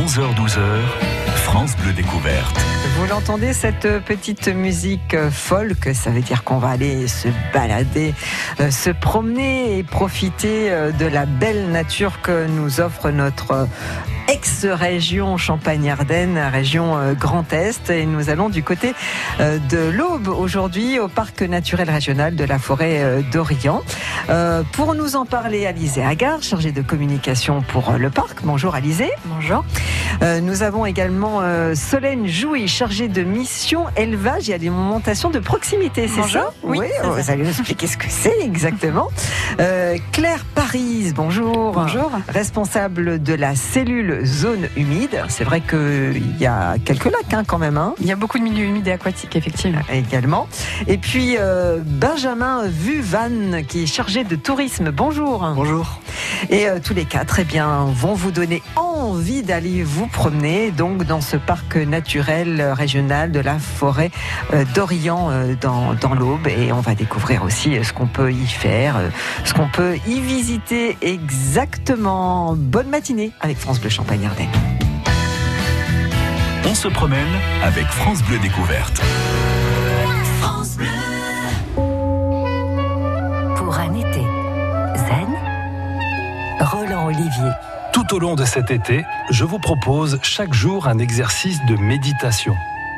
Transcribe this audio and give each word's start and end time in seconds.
11h-12h, 0.00 1.19
France 1.52 1.76
Bleu 1.78 1.92
Découverte. 1.92 2.60
Vous 2.96 3.06
l'entendez, 3.06 3.52
cette 3.52 4.04
petite 4.04 4.48
musique 4.48 5.16
folk, 5.30 5.90
ça 5.94 6.10
veut 6.10 6.20
dire 6.20 6.44
qu'on 6.44 6.58
va 6.58 6.68
aller 6.68 7.08
se 7.08 7.28
balader, 7.52 8.14
euh, 8.60 8.70
se 8.70 8.90
promener 8.90 9.78
et 9.78 9.82
profiter 9.82 10.70
euh, 10.70 10.92
de 10.92 11.06
la 11.06 11.26
belle 11.26 11.70
nature 11.70 12.20
que 12.20 12.46
nous 12.46 12.80
offre 12.80 13.10
notre 13.10 13.66
ex-région 14.28 15.38
Champagne-Ardenne, 15.38 16.38
région 16.52 16.96
euh, 16.98 17.14
Grand 17.14 17.52
Est. 17.52 17.90
Et 17.90 18.06
nous 18.06 18.30
allons 18.30 18.48
du 18.48 18.62
côté 18.62 18.94
de 19.38 19.90
l'Aube 19.90 20.28
aujourd'hui 20.28 20.98
au 20.98 21.08
parc 21.08 21.42
naturel 21.42 21.90
régional 21.90 22.36
de 22.36 22.44
la 22.44 22.58
forêt 22.58 23.22
d'Orient. 23.32 23.82
Pour 24.72 24.94
nous 24.94 25.16
en 25.16 25.24
parler, 25.24 25.66
Alizé 25.66 26.04
Agar, 26.04 26.42
chargée 26.42 26.72
de 26.72 26.82
communication 26.82 27.62
pour 27.62 27.92
le 27.92 28.10
parc. 28.10 28.38
Bonjour 28.44 28.74
Alizé. 28.74 29.10
Bonjour. 29.24 29.64
Nous 30.42 30.62
avons 30.62 30.84
également 30.86 31.39
Solène 31.74 32.26
Jouy, 32.26 32.68
chargée 32.68 33.08
de 33.08 33.22
mission 33.22 33.86
élevage 33.96 34.50
et 34.50 34.54
alimentation 34.54 35.30
de 35.30 35.38
proximité, 35.38 36.08
c'est 36.08 36.28
ça 36.28 36.52
Oui, 36.62 36.78
vous 37.02 37.30
allez 37.30 37.42
nous 37.42 37.50
expliquer 37.50 37.86
ce 37.86 37.96
que 37.96 38.06
c'est 38.08 38.40
exactement. 38.40 39.08
Euh, 39.58 39.98
Claire 40.12 40.44
Paris, 40.54 41.12
bonjour. 41.14 41.72
Bonjour. 41.72 42.10
Responsable 42.28 43.22
de 43.22 43.34
la 43.34 43.56
cellule 43.56 44.24
zone 44.24 44.68
humide. 44.76 45.22
C'est 45.28 45.44
vrai 45.44 45.60
qu'il 45.60 46.38
y 46.38 46.46
a 46.46 46.76
quelques 46.84 47.06
lacs 47.06 47.34
hein, 47.34 47.42
quand 47.46 47.58
même. 47.58 47.76
Hein. 47.76 47.94
Il 48.00 48.06
y 48.06 48.12
a 48.12 48.16
beaucoup 48.16 48.38
de 48.38 48.44
milieux 48.44 48.64
humides 48.64 48.86
et 48.86 48.92
aquatiques, 48.92 49.36
effectivement. 49.36 49.80
Également. 49.92 50.48
Et 50.86 50.98
puis 50.98 51.36
euh, 51.38 51.80
Benjamin 51.84 52.62
Vuvan, 52.68 53.62
qui 53.66 53.82
est 53.82 53.86
chargé 53.86 54.24
de 54.24 54.36
tourisme. 54.36 54.90
Bonjour. 54.90 55.46
Bonjour. 55.54 56.00
Et 56.48 56.68
euh, 56.68 56.78
tous 56.82 56.94
les 56.94 57.04
quatre 57.04 57.40
eh 57.40 57.44
bien, 57.44 57.86
vont 57.92 58.14
vous 58.14 58.30
donner 58.30 58.62
envie 58.76 59.42
d'aller 59.42 59.82
vous 59.82 60.06
promener 60.06 60.70
donc 60.70 61.04
dans 61.04 61.20
ce 61.20 61.29
parc 61.36 61.76
naturel 61.76 62.62
régional 62.72 63.32
de 63.32 63.40
la 63.40 63.58
forêt 63.58 64.10
euh, 64.52 64.64
d'Orient 64.74 65.30
euh, 65.30 65.54
dans, 65.60 65.94
dans 65.94 66.14
l'Aube. 66.14 66.46
Et 66.48 66.72
on 66.72 66.80
va 66.80 66.94
découvrir 66.94 67.42
aussi 67.44 67.82
ce 67.82 67.92
qu'on 67.92 68.06
peut 68.06 68.32
y 68.32 68.46
faire, 68.46 68.96
ce 69.44 69.54
qu'on 69.54 69.68
peut 69.68 69.96
y 70.06 70.20
visiter 70.20 70.96
exactement. 71.02 72.54
Bonne 72.56 72.88
matinée 72.88 73.32
avec 73.40 73.58
France 73.58 73.80
Bleu 73.80 73.90
Champagne 73.90 74.26
Ardenne. 74.26 74.48
On 76.68 76.74
se 76.74 76.88
promène 76.88 77.26
avec 77.62 77.86
France 77.86 78.22
Bleu 78.22 78.38
Découverte. 78.38 79.00
Pour 83.56 83.78
un 83.78 83.94
été 83.94 84.22
zen, 84.96 85.28
Roland 86.60 87.06
Olivier. 87.06 87.50
Tout 88.10 88.16
au 88.16 88.18
long 88.18 88.34
de 88.34 88.44
cet 88.44 88.72
été, 88.72 89.04
je 89.30 89.44
vous 89.44 89.60
propose 89.60 90.18
chaque 90.24 90.52
jour 90.52 90.88
un 90.88 90.98
exercice 90.98 91.64
de 91.66 91.76
méditation. 91.76 92.56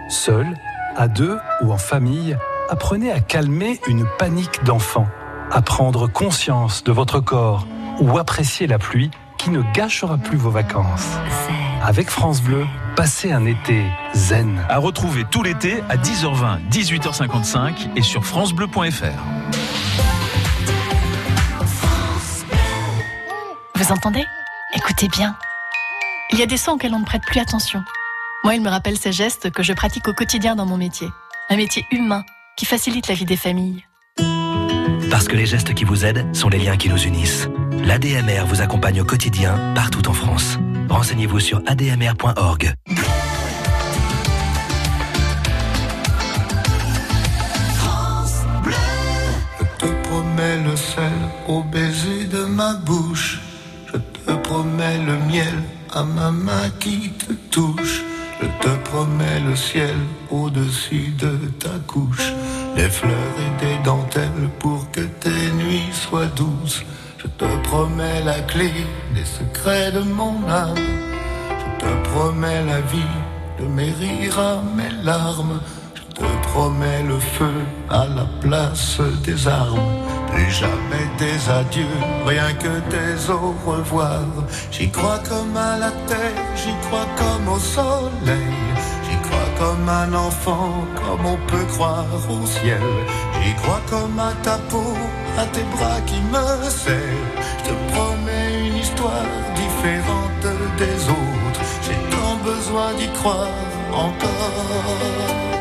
Seul, 0.09 0.55
à 0.97 1.07
deux 1.07 1.39
ou 1.61 1.71
en 1.71 1.77
famille, 1.77 2.35
apprenez 2.71 3.13
à 3.13 3.21
calmer 3.21 3.79
une 3.87 4.07
panique 4.19 4.65
d'enfant, 4.65 5.07
à 5.51 5.61
prendre 5.61 6.07
conscience 6.07 6.83
de 6.83 6.93
votre 6.93 7.21
corps 7.21 7.67
ou 8.01 8.17
apprécier 8.17 8.67
la 8.67 8.79
pluie 8.79 9.11
qui 9.37 9.51
ne 9.51 9.61
gâchera 9.75 10.17
plus 10.17 10.39
vos 10.39 10.49
vacances. 10.49 11.11
Avec 11.83 12.09
France 12.09 12.41
Bleu, 12.41 12.65
passez 12.97 13.33
un 13.33 13.45
été 13.45 13.85
zen. 14.15 14.65
À 14.71 14.79
retrouver 14.79 15.27
tout 15.31 15.43
l'été 15.43 15.83
à 15.91 15.99
10h20, 15.99 16.71
18h55 16.71 17.97
et 17.97 18.03
sur 18.03 18.25
francebleu.fr. 18.25 19.05
Vous 23.75 23.93
entendez? 23.93 24.25
Écoutez 24.85 25.07
bien. 25.07 25.37
Il 26.33 26.41
y 26.41 26.43
a 26.43 26.47
des 26.47 26.57
sons 26.57 26.73
auxquels 26.73 26.93
on 26.93 26.99
ne 26.99 27.05
prête 27.05 27.23
plus 27.23 27.39
attention. 27.39 27.85
Moi, 28.43 28.57
il 28.57 28.63
me 28.63 28.69
rappelle 28.69 28.99
ces 28.99 29.13
gestes 29.13 29.49
que 29.53 29.63
je 29.63 29.73
pratique 29.73 30.09
au 30.09 30.13
quotidien 30.13 30.57
dans 30.57 30.67
mon 30.67 30.77
métier. 30.77 31.09
Un 31.51 31.57
métier 31.57 31.87
humain 31.93 32.25
qui 32.57 32.67
facilite 32.67 33.07
la 33.07 33.15
vie 33.15 33.25
des 33.25 33.37
familles. 33.37 33.87
Parce 35.09 35.29
que 35.29 35.37
les 35.37 35.47
gestes 35.47 35.73
qui 35.75 35.85
vous 35.85 36.05
aident 36.05 36.35
sont 36.35 36.49
les 36.49 36.59
liens 36.59 36.77
qui 36.77 36.89
nous 36.89 36.99
unissent. 36.99 37.49
L'ADMR 37.85 38.45
vous 38.47 38.61
accompagne 38.61 39.01
au 39.01 39.05
quotidien 39.05 39.55
partout 39.77 40.09
en 40.09 40.15
France. 40.15 40.59
Renseignez-vous 40.89 41.39
sur 41.39 41.63
admr.org. 41.67 42.75
Je 49.61 49.65
te 49.79 49.87
promets 50.09 50.59
le 50.59 50.75
sel 50.75 51.13
au 51.47 51.63
baiser 51.63 52.25
de 52.25 52.45
ma 52.47 52.75
bouche. 52.75 53.42
Je 54.53 54.59
te 54.59 54.61
promets 54.61 54.99
le 54.99 55.17
miel 55.33 55.63
à 55.95 56.03
ma 56.03 56.31
main 56.31 56.69
qui 56.79 57.11
te 57.13 57.33
touche. 57.51 58.03
Je 58.39 58.47
te 58.61 58.69
promets 58.91 59.41
le 59.41 59.57
ciel 59.57 59.97
au-dessus 60.31 61.15
de 61.19 61.33
ta 61.59 61.79
couche. 61.87 62.35
Des 62.77 62.91
fleurs 62.91 63.37
et 63.45 63.65
des 63.65 63.83
dentelles 63.83 64.51
pour 64.59 64.91
que 64.91 65.01
tes 65.01 65.45
nuits 65.57 65.91
soient 65.93 66.33
douces. 66.37 66.83
Je 67.17 67.29
te 67.29 67.47
promets 67.69 68.23
la 68.25 68.41
clé 68.41 68.73
des 69.15 69.25
secrets 69.25 69.91
de 69.91 70.01
mon 70.01 70.47
âme. 70.47 70.87
Je 71.61 71.87
te 71.87 72.09
promets 72.11 72.63
la 72.67 72.81
vie 72.83 73.17
de 73.59 73.67
mes 73.67 73.91
rires 73.91 74.39
à 74.39 74.63
mes 74.77 74.93
larmes. 75.03 75.61
Promets 76.53 77.03
le 77.03 77.19
feu 77.19 77.65
à 77.89 78.05
la 78.05 78.27
place 78.43 79.01
des 79.25 79.49
armes. 79.49 79.81
Plus 80.31 80.51
jamais 80.51 81.07
des 81.17 81.41
adieux, 81.51 81.99
rien 82.27 82.53
que 82.53 82.75
des 82.91 83.31
au 83.31 83.55
revoir. 83.65 84.21
J'y 84.71 84.91
crois 84.91 85.21
comme 85.27 85.57
à 85.57 85.79
la 85.79 85.91
terre, 86.07 86.45
j'y 86.55 86.75
crois 86.87 87.07
comme 87.17 87.49
au 87.55 87.59
soleil. 87.59 88.55
J'y 89.05 89.17
crois 89.27 89.51
comme 89.59 89.89
un 89.89 90.13
enfant, 90.13 90.75
comme 90.95 91.25
on 91.25 91.39
peut 91.51 91.67
croire 91.73 92.05
au 92.29 92.47
ciel. 92.47 92.83
J'y 93.41 93.55
crois 93.55 93.81
comme 93.89 94.19
à 94.19 94.33
ta 94.43 94.59
peau, 94.69 94.93
à 95.39 95.47
tes 95.47 95.67
bras 95.75 96.01
qui 96.07 96.21
me 96.33 96.69
serrent. 96.69 97.33
Je 97.65 97.71
te 97.71 97.75
promets 97.93 98.69
une 98.69 98.77
histoire 98.77 99.31
différente 99.57 100.47
des 100.77 100.99
autres. 101.09 101.63
J'ai 101.85 102.01
tant 102.15 102.37
besoin 102.45 102.93
d'y 102.99 103.09
croire 103.19 103.49
encore. 103.91 105.52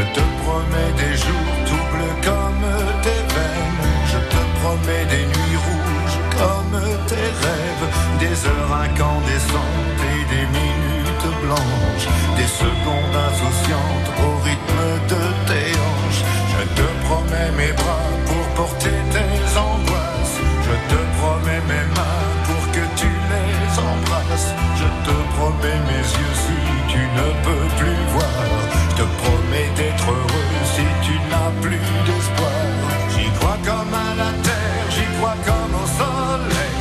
Je 0.00 0.04
te 0.14 0.26
promets 0.42 0.92
des 0.96 1.14
jours 1.14 1.54
doubles 1.68 2.10
comme 2.24 2.64
tes 3.02 3.22
veines. 3.34 3.84
Je 4.12 4.18
te 4.32 4.40
promets 4.58 5.04
des 5.12 5.26
nuits 5.32 5.60
rouges 5.66 6.18
comme 6.40 6.80
tes 7.06 7.28
rêves. 7.44 7.86
Des 8.18 8.36
heures 8.48 8.72
incandescentes 8.86 10.00
et 10.12 10.22
des 10.34 10.46
minutes 10.58 11.28
blanches. 11.44 12.08
Des 12.38 12.50
secondes 12.64 13.16
insouciantes 13.28 14.10
au 14.24 14.32
rythme 14.48 14.84
de 15.12 15.22
tes 15.48 15.70
hanches. 15.84 16.24
Je 16.54 16.62
te 16.78 16.86
promets 17.04 17.52
mes 17.58 17.72
bras 17.74 18.08
pour 18.24 18.44
porter 18.64 18.98
tes 19.12 19.58
angoisses. 19.68 20.40
Je 20.66 20.74
te 20.92 21.00
promets 21.20 21.62
mes 21.68 21.86
mains 21.96 22.24
pour 22.46 22.62
que 22.72 22.84
tu 22.96 23.10
les 23.32 23.78
embrasses. 23.90 24.50
Je 24.80 24.88
te 25.06 25.16
promets 25.36 25.80
mes 25.90 26.04
yeux 26.20 26.36
si 26.44 26.58
tu 26.88 27.00
ne 27.18 27.26
peux 27.44 27.66
plus 27.76 28.00
voir. 28.14 28.39
Plus 31.60 31.86
d'espoir. 32.06 32.62
J'y 33.12 33.28
crois 33.38 33.58
comme 33.64 33.94
à 33.94 34.14
la 34.22 34.30
terre, 34.46 34.86
j'y 34.90 35.06
crois 35.16 35.36
comme 35.46 35.74
au 35.82 35.86
soleil. 35.98 36.74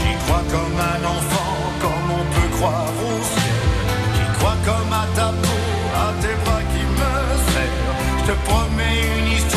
J'y 0.00 0.14
crois 0.24 0.44
comme 0.54 0.78
un 0.92 1.02
enfant, 1.16 1.54
comme 1.82 2.08
on 2.20 2.24
peut 2.34 2.50
croire 2.56 2.92
au 3.08 3.16
ciel. 3.32 3.68
J'y 4.16 4.26
crois 4.38 4.56
comme 4.64 4.92
à 4.92 5.06
ta 5.14 5.28
peau, 5.42 5.62
à 6.04 6.08
tes 6.22 6.36
bras 6.44 6.62
qui 6.72 6.82
me 6.98 7.14
serrent. 7.52 7.96
Je 8.18 8.32
te 8.32 8.34
promets 8.48 8.98
une 9.18 9.32
histoire 9.32 9.53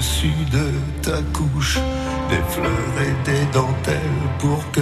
de 0.00 0.72
ta 1.02 1.20
couche. 1.34 1.78
Des 2.30 2.42
fleurs 2.48 2.96
et 3.02 3.30
des 3.30 3.44
dentelles 3.52 3.98
pour 4.38 4.58
que 4.72 4.80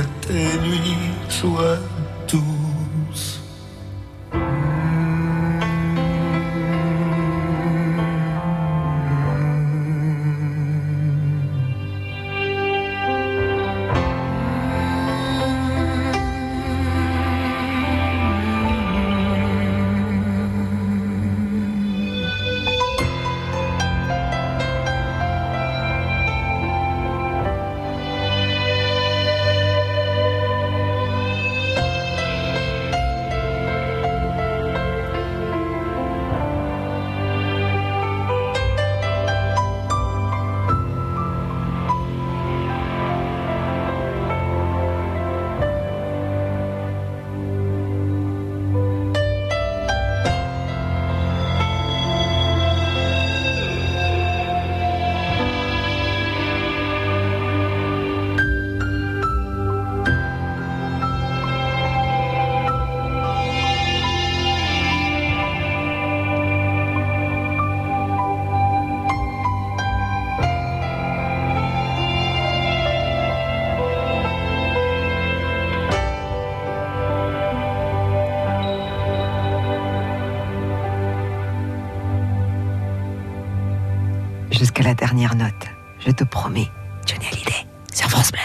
la 84.89 84.95
dernière 84.95 85.35
note. 85.35 85.67
Je 85.99 86.11
te 86.13 86.25
promets, 86.25 86.67
Johnny 87.05 87.27
Hallyday, 87.31 87.67
sur 87.93 88.09
France 88.09 88.33
Bleu. 88.33 88.41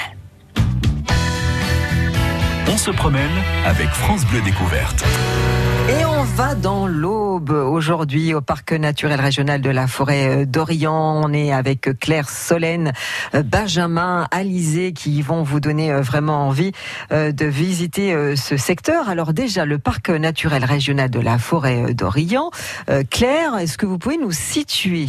On 2.68 2.76
se 2.76 2.92
promène 2.92 3.32
avec 3.66 3.88
France 3.88 4.26
Bleu 4.26 4.42
Découverte. 4.42 5.06
Et 5.88 6.04
on 6.04 6.24
va 6.24 6.56
dans 6.56 6.86
l'Aube 6.86 7.52
aujourd'hui 7.52 8.34
au 8.34 8.42
parc 8.42 8.74
naturel 8.74 9.22
régional 9.22 9.62
de 9.62 9.70
la 9.70 9.88
forêt 9.88 10.46
d'Orient. 10.46 11.22
On 11.24 11.32
est 11.32 11.54
avec 11.54 11.98
Claire 11.98 12.30
Solène, 12.30 12.92
Benjamin, 13.46 14.28
Alizé 14.30 14.92
qui 14.92 15.22
vont 15.22 15.44
vous 15.44 15.62
donner 15.62 15.94
vraiment 15.94 16.50
envie 16.50 16.74
de 17.10 17.46
visiter 17.46 18.36
ce 18.36 18.58
secteur. 18.58 19.08
Alors 19.08 19.32
déjà, 19.32 19.64
le 19.64 19.80
parc 19.80 20.10
naturel 20.10 20.66
régional 20.66 21.10
de 21.10 21.22
la 21.22 21.38
forêt 21.38 21.94
d'Orient. 21.94 22.52
Claire, 23.10 23.56
est-ce 23.60 23.78
que 23.78 23.86
vous 23.86 23.98
pouvez 23.98 24.18
nous 24.18 24.34
situer? 24.34 25.08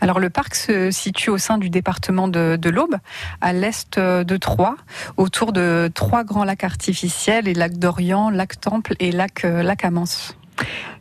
Alors 0.00 0.20
le 0.20 0.30
parc 0.30 0.54
se 0.54 0.90
situe 0.90 1.30
au 1.30 1.38
sein 1.38 1.58
du 1.58 1.70
département 1.70 2.28
de, 2.28 2.56
de 2.60 2.70
l'Aube, 2.70 2.96
à 3.40 3.52
l'est 3.52 3.98
de 3.98 4.36
Troyes, 4.36 4.76
autour 5.16 5.52
de 5.52 5.90
trois 5.94 6.24
grands 6.24 6.44
lacs 6.44 6.64
artificiels, 6.64 7.44
les 7.44 7.54
lacs 7.54 7.78
d'Orient, 7.78 8.30
lac 8.30 8.60
Temple 8.60 8.94
et 9.00 9.12
lac, 9.12 9.42
lac 9.42 9.84
Amance. 9.84 10.36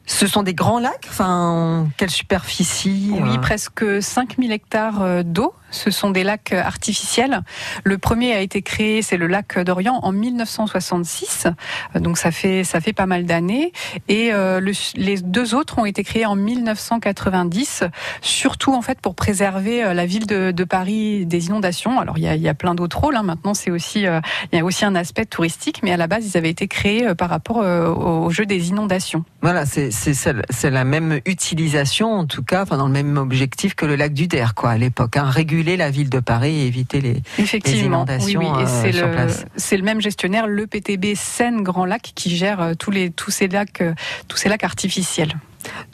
Ce 0.06 0.28
sont 0.28 0.44
des 0.44 0.54
grands 0.54 0.80
lacs? 0.80 1.08
Enfin, 1.10 1.88
quelle 1.98 2.10
superficie 2.10 3.12
Oui, 3.14 3.38
presque 3.40 4.02
5000 4.02 4.52
hectares 4.52 5.24
d'eau. 5.24 5.54
Ce 5.74 5.92
sont 5.92 6.12
des 6.12 6.24
lacs 6.24 6.54
artificiels. 6.54 7.42
Le 7.84 7.98
premier 7.98 8.34
a 8.34 8.40
été 8.40 8.62
créé, 8.62 9.02
c'est 9.02 9.18
le 9.18 9.28
lac 9.28 9.60
d'Orient 9.60 10.00
en 10.04 10.12
1966. 10.12 11.48
Donc 11.96 12.18
ça 12.18 12.32
fait 12.32 12.64
ça 12.64 12.80
fait 12.80 12.94
pas 12.94 13.06
mal 13.06 13.26
d'années. 13.26 13.74
Et 14.08 14.34
euh, 14.34 14.60
le, 14.60 14.72
les 14.96 15.18
deux 15.22 15.56
autres 15.56 15.80
ont 15.80 15.86
été 15.86 16.04
créés 16.04 16.26
en 16.26 16.36
1990, 16.36 17.84
surtout 18.22 18.74
en 18.74 18.82
fait 18.82 19.00
pour 19.02 19.16
préserver 19.16 19.84
euh, 19.84 19.94
la 19.94 20.06
ville 20.06 20.28
de, 20.28 20.64
Paris 20.64 21.26
des 21.26 21.48
inondations. 21.48 22.00
Alors 22.00 22.18
il 22.18 22.24
y 22.24 22.48
a, 22.48 22.54
plein 22.54 22.76
d'autres 22.76 23.00
rôles. 23.00 23.16
Hein. 23.16 23.24
Maintenant 23.24 23.54
c'est 23.54 23.72
aussi 23.72 24.08
euh, 24.08 24.22
il 24.52 24.58
y 24.58 24.62
a 24.62 24.66
aussi 24.66 24.86
un 24.86 24.96
aspect 24.96 25.26
touristique, 25.26 25.82
mais 25.84 25.92
à 25.92 25.98
la 25.98 26.08
base 26.08 26.26
ils 26.26 26.38
avaient 26.38 26.50
été 26.50 26.68
créés 26.68 27.14
par 27.16 27.30
rapport 27.30 27.62
euh, 27.62 27.88
au 27.88 28.30
jeu 28.30 28.46
des 28.46 28.70
inondations. 28.70 29.26
Voilà, 29.42 29.66
c'est 29.66 30.70
la 30.70 30.84
même 30.84 31.20
utilisation 31.26 32.14
en 32.14 32.26
tout 32.26 32.44
cas, 32.44 32.64
enfin 32.64 32.78
dans 32.78 32.88
le 32.88 32.94
même 32.94 33.18
objectif 33.18 33.76
que 33.76 33.86
le 33.86 33.96
lac 33.96 34.14
du 34.14 34.28
Der 34.28 34.56
quoi 34.56 34.72
à 34.72 34.78
l'époque, 34.78 35.18
hein, 35.18 35.30
la 35.78 35.90
ville 35.90 36.10
de 36.10 36.20
Paris 36.20 36.62
et 36.62 36.68
éviter 36.68 37.02
les, 37.02 37.22
inondations 37.66 38.40
oui, 38.40 38.48
oui. 38.50 38.64
Et 38.64 38.68
c'est 38.68 39.02
euh, 39.02 39.26
le, 39.26 39.32
sur 39.32 39.46
c'est 39.56 39.78
le 39.78 39.84
même 39.84 40.02
gestionnaire, 40.02 40.48
le 40.48 40.68
PTB 40.68 41.16
Seine 41.16 41.64
Grand 41.64 41.86
Lac, 41.86 42.12
qui 42.16 42.36
gère 42.36 42.62
euh, 42.62 42.74
tous 42.78 42.92
les 42.92 43.10
tous 43.10 43.32
ces 43.32 43.48
lacs, 43.48 43.82
euh, 43.82 43.94
tous 44.28 44.38
ces 44.38 44.50
lacs 44.50 44.64
artificiels. 44.64 45.34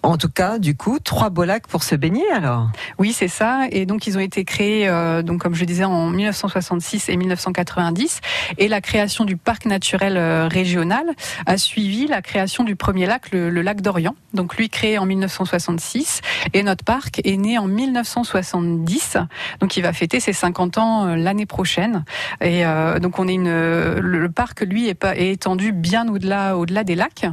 En 0.04 0.18
tout 0.18 0.30
cas, 0.30 0.60
du 0.60 0.76
coup, 0.76 1.00
trois 1.00 1.30
beaux 1.30 1.44
lacs 1.44 1.68
pour 1.68 1.84
se 1.84 1.96
baigner 1.96 2.30
alors. 2.32 2.70
Oui, 2.98 3.14
c'est 3.14 3.28
ça. 3.28 3.68
Et 3.72 3.86
donc 3.86 4.08
ils 4.08 4.18
ont 4.18 4.22
été 4.22 4.44
créés, 4.46 4.88
euh, 4.88 5.22
donc 5.22 5.42
comme 5.42 5.56
je 5.56 5.66
disais, 5.66 5.84
en 5.84 6.10
1966 6.10 7.10
et 7.10 7.18
1990. 7.18 8.22
Et 8.58 8.68
la 8.68 8.82
création 8.82 9.26
du 9.26 9.36
parc 9.36 9.66
naturel 9.66 10.18
euh, 10.18 10.48
régional 10.48 11.06
a 11.46 11.58
suivi 11.58 12.08
la 12.08 12.22
création 12.22 12.64
du 12.64 12.76
premier 12.76 13.06
lac, 13.06 13.32
le, 13.32 13.50
lac 13.50 13.82
d'Orient. 13.82 14.16
Donc 14.34 14.56
lui 14.56 14.70
créé 14.70 14.98
en 14.98 15.06
1966 15.06 16.22
et 16.54 16.64
notre 16.64 16.86
parc 16.86 17.22
est 17.26 17.38
né 17.38 17.58
en 17.58 17.68
1970. 17.68 19.18
Donc 19.60 19.76
il 19.78 19.84
va 19.84 19.94
fêter 19.94 20.20
ses 20.20 20.34
50 20.34 20.78
ans 20.78 21.08
euh, 21.08 21.16
l'année 21.16 21.46
prochaine. 21.46 22.06
Et 22.42 22.64
donc 23.02 23.20
on 23.20 23.28
est 23.28 23.38
le, 23.38 24.28
parc 24.30 24.62
lui 24.62 24.88
est, 24.88 25.06
étendu 25.18 25.72
bien 25.72 26.08
au-delà 26.08 26.58
au-delà 26.58 26.84
des 26.84 26.96
lacs, 26.96 27.26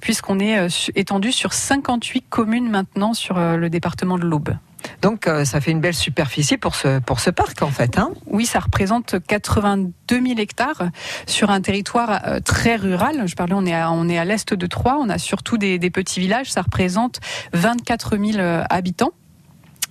puisqu'on 0.00 0.40
est 0.40 0.66
étendu 0.94 1.32
sur 1.32 1.52
58 1.64 2.26
communes 2.28 2.70
maintenant 2.70 3.14
sur 3.14 3.38
euh, 3.38 3.56
le 3.56 3.70
département 3.70 4.18
de 4.18 4.24
l'Aube. 4.24 4.54
Donc 5.02 5.26
euh, 5.26 5.44
ça 5.44 5.60
fait 5.60 5.70
une 5.70 5.80
belle 5.80 5.94
superficie 5.94 6.56
pour 6.56 6.74
ce 6.74 6.98
pour 6.98 7.20
ce 7.20 7.30
parc 7.30 7.62
en 7.62 7.70
fait. 7.70 7.98
Hein 7.98 8.10
Oui, 8.26 8.46
ça 8.46 8.60
représente 8.60 9.16
82 9.26 10.20
000 10.20 10.38
hectares 10.38 10.84
sur 11.26 11.50
un 11.50 11.60
territoire 11.60 12.20
euh, 12.26 12.40
très 12.40 12.76
rural. 12.76 13.26
Je 13.26 13.34
parlais, 13.34 13.54
on 13.54 13.66
est 13.66 13.74
à, 13.74 13.90
on 13.90 14.08
est 14.08 14.18
à 14.18 14.24
l'est 14.24 14.54
de 14.54 14.66
Troyes, 14.66 14.96
on 14.98 15.08
a 15.08 15.18
surtout 15.18 15.58
des, 15.58 15.78
des 15.78 15.90
petits 15.90 16.20
villages. 16.20 16.50
Ça 16.50 16.62
représente 16.62 17.20
24 17.52 18.16
000 18.16 18.38
euh, 18.38 18.64
habitants. 18.70 19.12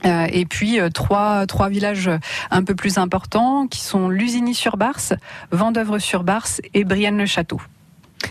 Et 0.05 0.45
puis 0.45 0.79
trois, 0.93 1.47
trois 1.47 1.69
villages 1.69 2.09
un 2.51 2.63
peu 2.65 2.75
plus 2.75 2.97
importants 2.97 3.67
qui 3.67 3.79
sont 3.79 4.09
Lusigny-sur-Barse, 4.09 5.13
Vendeuvre-sur-Barse 5.51 6.59
et 6.73 6.83
Brienne-le-Château. 6.83 7.61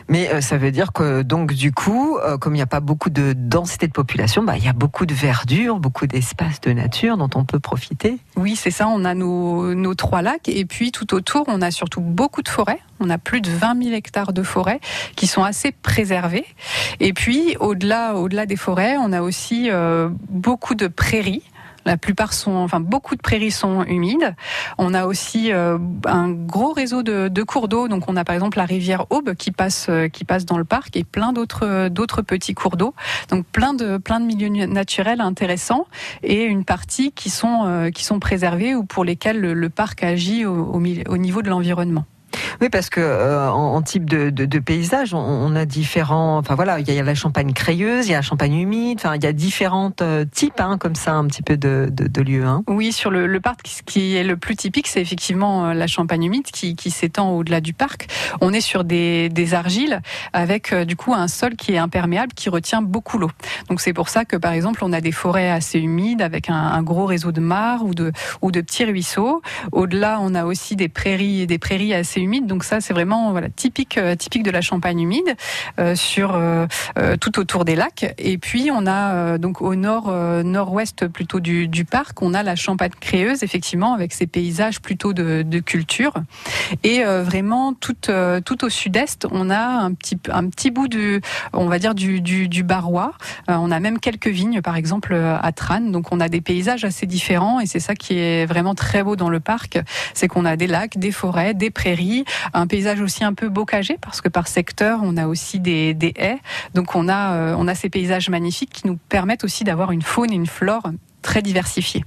Mais 0.09 0.31
euh, 0.31 0.41
ça 0.41 0.59
veut 0.59 0.71
dire 0.71 0.93
que 0.93 1.23
donc 1.23 1.53
du 1.53 1.73
coup, 1.73 2.19
euh, 2.19 2.39
comme 2.39 2.55
il 2.55 2.59
n'y 2.59 2.63
a 2.63 2.67
pas 2.67 2.81
beaucoup 2.81 3.11
de 3.11 3.33
densité 3.33 3.87
de 3.87 3.93
population, 3.93 4.43
bah, 4.43 4.57
il 4.57 4.65
y 4.65 4.69
a 4.69 4.73
beaucoup 4.73 5.07
de 5.07 5.15
verdure, 5.15 5.79
beaucoup 5.79 6.07
d'espaces 6.07 6.61
de 6.61 6.73
nature 6.73 7.17
dont 7.17 7.31
on 7.35 7.45
peut 7.45 7.61
profiter. 7.61 8.19
Oui, 8.37 8.57
c'est 8.57 8.71
ça. 8.71 8.89
On 8.89 9.05
a 9.05 9.15
nos, 9.15 9.75
nos 9.75 9.95
trois 9.95 10.23
lacs 10.23 10.49
et 10.49 10.65
puis 10.65 10.93
tout 10.93 11.15
autour, 11.15 11.45
on 11.49 11.63
a 11.63 11.71
surtout 11.71 12.01
beaucoup 12.01 12.43
de 12.43 12.49
forêts. 12.49 12.81
On 13.01 13.11
a 13.11 13.19
plus 13.19 13.41
de 13.41 13.51
20 13.51 13.83
000 13.83 13.95
hectares 13.97 14.33
de 14.33 14.43
forêts 14.43 14.81
qui 15.17 15.27
sont 15.27 15.43
assez 15.43 15.73
préservés. 15.73 16.47
Et 17.01 17.13
puis 17.13 17.57
au-delà, 17.59 18.15
au-delà 18.15 18.47
des 18.47 18.57
forêts, 18.57 18.97
on 18.99 19.13
a 19.13 19.23
aussi 19.23 19.69
euh, 19.71 20.09
beaucoup 20.29 20.75
de 20.75 20.87
prairies. 20.87 21.43
La 21.85 21.97
plupart 21.97 22.33
sont, 22.33 22.53
enfin, 22.53 22.81
beaucoup 22.81 23.17
de 23.17 23.21
prairies 23.21 23.51
sont 23.51 23.85
humides. 23.85 24.35
On 24.79 24.95
a 24.95 25.07
aussi 25.07 25.53
euh, 25.53 25.79
un 26.07 26.31
gros 26.31 26.73
réseau 26.73 27.03
de, 27.03 27.29
de 27.29 27.43
cours 27.43 27.69
d'eau. 27.69 27.89
Donc, 27.89 28.09
on 28.09 28.17
a 28.17 28.25
par 28.25 28.35
exemple 28.35 28.59
la 28.59 28.65
rivière 28.65 29.07
Aube 29.11 29.35
qui 29.35 29.51
passe, 29.51 29.87
euh, 29.89 30.09
qui 30.09 30.25
passe 30.25 30.47
dans 30.47 30.59
le 30.59 30.65
parc 30.65 30.97
et 30.97 31.05
plein 31.05 31.33
d'autres, 31.33 31.89
d'autres 31.89 32.23
petits 32.23 32.55
cours 32.55 32.77
d'eau. 32.77 32.95
Donc, 33.31 33.47
plein 33.47 33.75
de, 33.75 33.97
plein 33.97 34.21
de 34.21 34.27
milieux 34.27 34.67
naturels 34.67 35.21
intéressants 35.21 35.87
et 36.23 36.45
une 36.45 36.65
partie 36.65 37.13
qui 37.13 37.31
sont, 37.31 37.63
euh, 37.67 37.91
qui 37.91 38.05
sont 38.05 38.21
préservés 38.21 38.75
ou 38.75 38.85
pour 38.85 39.05
lesquels 39.05 39.41
le, 39.41 39.53
le 39.55 39.69
parc 39.69 40.05
agit 40.05 40.45
au, 40.45 40.55
au, 40.55 40.77
au 40.77 41.17
niveau 41.17 41.43
de 41.43 41.49
l'environnement. 41.49 42.05
Oui, 42.61 42.69
parce 42.71 42.91
que 42.91 43.01
euh, 43.01 43.51
en, 43.51 43.83
type 43.83 44.09
de, 44.09 44.59
paysage, 44.59 45.15
on, 45.15 45.55
a 45.57 45.65
différents. 45.65 46.39
Enfin 46.39 46.55
voilà, 46.55 46.81
il 46.81 46.91
y 46.91 46.99
a 46.99 47.03
la 47.03 47.15
champagne 47.15 47.53
crayeuse, 47.53 48.07
il 48.07 48.11
y 48.11 48.15
a 48.15 48.19
la 48.19 48.23
champagne 48.23 48.55
humide. 48.55 48.99
Enfin, 49.01 49.17
il 49.17 49.25
y 49.25 49.27
a 49.27 49.33
différents 49.33 49.93
euh, 50.01 50.25
types, 50.25 50.61
hein, 50.61 50.79
comme 50.79 50.95
ça, 50.95 51.15
un 51.15 51.27
petit 51.27 51.43
peu 51.43 51.57
de, 51.57 51.89
de, 51.91 52.23
lieux. 52.23 52.45
Hein. 52.45 52.63
Oui, 52.69 52.93
sur 52.93 53.11
le, 53.11 53.41
parc, 53.41 53.67
ce 53.67 53.83
qui 53.83 54.17
est 54.17 54.25
le 54.25 54.37
plus 54.37 54.57
typique, 54.57 54.87
c'est 54.87 55.01
effectivement 55.01 55.67
euh, 55.67 55.75
la 55.75 55.87
champagne 55.87 56.25
humide 56.25 56.45
qui, 56.45 56.77
s'étend 56.91 57.31
au-delà 57.31 57.61
du 57.61 57.73
parc. 57.73 58.09
On 58.41 58.53
est 58.53 58.61
sur 58.61 58.85
des, 58.85 59.31
argiles 59.53 60.01
avec 60.33 60.73
du 60.75 60.97
coup 60.97 61.13
un 61.13 61.29
sol 61.29 61.57
qui 61.57 61.73
est 61.73 61.79
imperméable, 61.79 62.33
qui 62.33 62.49
retient 62.49 62.81
beaucoup 62.81 63.19
l'eau. 63.19 63.31
Donc 63.69 63.81
c'est 63.81 63.93
pour 63.93 64.09
ça 64.09 64.25
que 64.25 64.37
par 64.37 64.53
exemple 64.53 64.81
on 64.85 64.93
a 64.93 65.01
des 65.01 65.13
forêts 65.13 65.51
assez 65.51 65.79
humides 65.79 66.23
avec 66.23 66.49
un, 66.49 66.83
gros 66.83 67.07
réseau 67.07 67.33
de 67.33 67.41
mares 67.41 67.85
ou 67.85 67.95
de 67.95 68.13
ou 68.41 68.51
de 68.51 68.61
petits 68.61 68.85
ruisseaux. 68.85 69.43
Au-delà, 69.73 70.19
on 70.21 70.35
a 70.35 70.45
aussi 70.45 70.77
des 70.77 70.89
prairies 70.89 71.47
des 71.47 71.59
prairies 71.59 71.95
assez 71.95 72.21
humides. 72.23 72.47
Donc 72.47 72.65
ça 72.65 72.81
c'est 72.81 72.95
vraiment 72.95 73.35
typique 73.55 73.99
euh, 73.99 74.17
typique 74.17 74.43
de 74.43 74.51
la 74.51 74.61
champagne 74.61 75.01
humide 75.01 75.37
euh, 75.79 75.95
sur 75.95 76.35
euh, 76.35 76.67
tout 77.21 77.39
autour 77.39 77.65
des 77.65 77.77
lacs. 77.77 78.15
Et 78.19 78.39
puis 78.39 78.71
on 78.73 78.87
a 78.87 79.39
donc 79.39 79.61
au 79.63 79.75
nord 79.75 80.13
nord-ouest 80.45 81.09
plutôt 81.09 81.41
du, 81.41 81.85
parc, 81.85 82.23
on 82.23 82.35
a 82.35 82.43
la 82.43 82.57
champagne 82.57 82.93
créeuse 83.01 83.43
effectivement 83.43 83.95
avec 83.95 84.13
ses 84.13 84.27
paysages 84.27 84.81
plutôt 84.81 85.13
de, 85.13 85.61
culture. 85.61 86.15
Et 86.83 87.03
vraiment 87.05 87.75
tout 87.75 87.97
tout 88.45 88.65
au 88.65 88.69
sud-est, 88.69 89.27
on 89.31 89.51
a 89.51 89.61
un 89.61 89.93
petit 89.95 90.19
un 90.31 90.49
petit 90.49 90.71
bout 90.71 90.89
du 90.89 91.21
on 91.53 91.67
va 91.67 91.79
dire 91.79 91.95
du 91.95 92.21
du, 92.21 92.63
Barrois. 92.63 93.13
On 93.49 93.71
a 93.71 93.81
même 93.81 93.99
quelques 93.99 94.29
vignes 94.29 94.61
par 94.61 94.77
exemple 94.77 95.15
à 95.15 95.53
Trane. 95.53 95.93
Donc 95.93 96.13
on 96.13 96.21
a 96.21 96.29
des 96.29 96.41
paysages 96.41 96.85
assez 96.85 97.07
différents 97.07 97.61
et 97.61 97.67
c'est 97.67 97.81
ça 97.81 97.95
qui 97.95 98.19
est 98.19 98.47
vraiment 98.47 98.75
très 98.75 99.03
beau 99.03 99.17
dans 99.17 99.29
le 99.29 99.41
parc, 99.41 99.79
c'est 100.15 100.29
qu'on 100.29 100.45
a 100.45 100.57
des 100.57 100.67
lacs, 100.67 100.99
des 100.99 101.13
forêts, 101.13 101.55
des 101.55 101.71
prairies, 101.71 102.12
un 102.55 102.67
paysage 102.67 103.01
aussi 103.01 103.25
un 103.25 103.35
peu 103.35 103.49
bocagé 103.49 103.99
parce 104.01 104.21
que 104.21 104.29
par 104.29 104.49
secteur 104.49 105.01
on 105.03 105.17
a 105.17 105.27
aussi 105.27 105.61
des, 105.61 105.95
des 105.95 106.13
haies. 106.17 106.41
Donc 106.75 106.95
on 106.95 107.09
a 107.09 107.35
euh, 107.35 107.57
on 107.59 107.69
a 107.69 107.75
ces 107.75 107.89
paysages 107.89 108.29
magnifiques 108.29 108.71
qui 108.71 108.87
nous 108.87 108.99
permettent 109.09 109.45
aussi 109.45 109.65
d'avoir 109.65 109.93
une 109.93 110.03
faune 110.03 110.33
et 110.33 110.37
une 110.37 110.47
flore 110.47 110.91
très 111.23 111.43
diversifiées. 111.43 112.05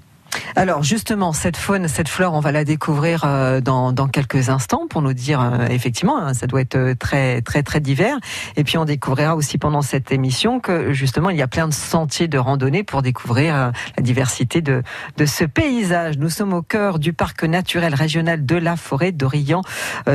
Alors 0.56 0.84
justement, 0.84 1.34
cette 1.34 1.58
faune, 1.58 1.88
cette 1.88 2.08
flore, 2.08 2.34
on 2.34 2.40
va 2.40 2.52
la 2.52 2.64
découvrir 2.64 3.24
euh, 3.26 3.62
dans, 3.62 3.94
quelques 4.08 4.50
instants 4.50 4.88
pour 4.90 5.02
nous 5.02 5.14
dire 5.14 5.42
euh, 5.42 5.68
effectivement, 5.70 6.18
hein, 6.18 6.34
ça 6.34 6.48
doit 6.48 6.62
être 6.62 6.76
euh, 6.76 6.96
très 6.96 7.42
très 7.42 7.64
très 7.64 7.80
divers. 7.80 8.18
Et 8.56 8.64
puis 8.64 8.78
on 8.78 8.86
découvrira 8.86 9.36
aussi 9.36 9.58
pendant 9.58 9.82
cette 9.82 10.12
émission 10.12 10.60
que 10.60 10.94
justement 10.94 11.30
il 11.30 11.38
y 11.38 11.42
a 11.42 11.48
plein 11.48 11.68
de 11.68 11.74
sentiers 11.74 12.28
de 12.28 12.38
randonnée 12.38 12.84
pour 12.84 13.02
découvrir 13.02 13.72
la 13.98 14.04
diversité 14.04 14.62
de, 14.62 14.84
ce 15.26 15.44
paysage. 15.44 16.18
Nous 16.18 16.30
sommes 16.30 16.54
au 16.54 16.62
cœur 16.62 17.00
du 17.00 17.14
parc 17.14 17.44
naturel 17.44 17.94
régional 17.94 18.46
de 18.46 18.56
la 18.56 18.76
forêt 18.76 19.12
d'Orient 19.12 19.62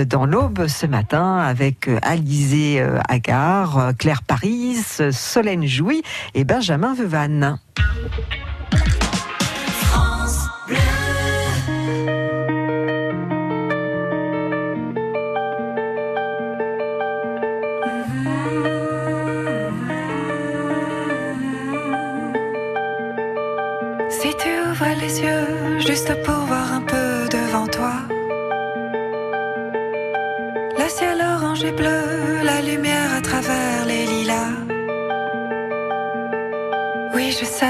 dans 0.07 0.25
l'Aube 0.25 0.67
ce 0.67 0.87
matin 0.87 1.39
avec 1.39 1.89
Alizé 2.03 2.85
Agar, 3.09 3.93
Claire 3.99 4.23
Paris, 4.23 4.77
Solène 5.11 5.67
Jouy 5.67 6.03
et 6.35 6.45
Benjamin 6.45 6.95
Vevan. 6.95 7.59
Juste 25.87 26.13
pour 26.25 26.35
voir 26.35 26.73
un 26.75 26.83
peu 26.83 27.29
devant 27.31 27.67
toi, 27.67 27.95
le 30.79 30.89
ciel 30.89 31.19
orange 31.21 31.65
et 31.65 31.73
bleu, 31.73 32.43
la 32.45 32.61
lumière 32.61 33.15
à 33.17 33.21
travers 33.21 33.87
les 33.87 34.07
lilas. 34.07 34.53
Oui, 37.15 37.31
je 37.39 37.45
sais, 37.45 37.67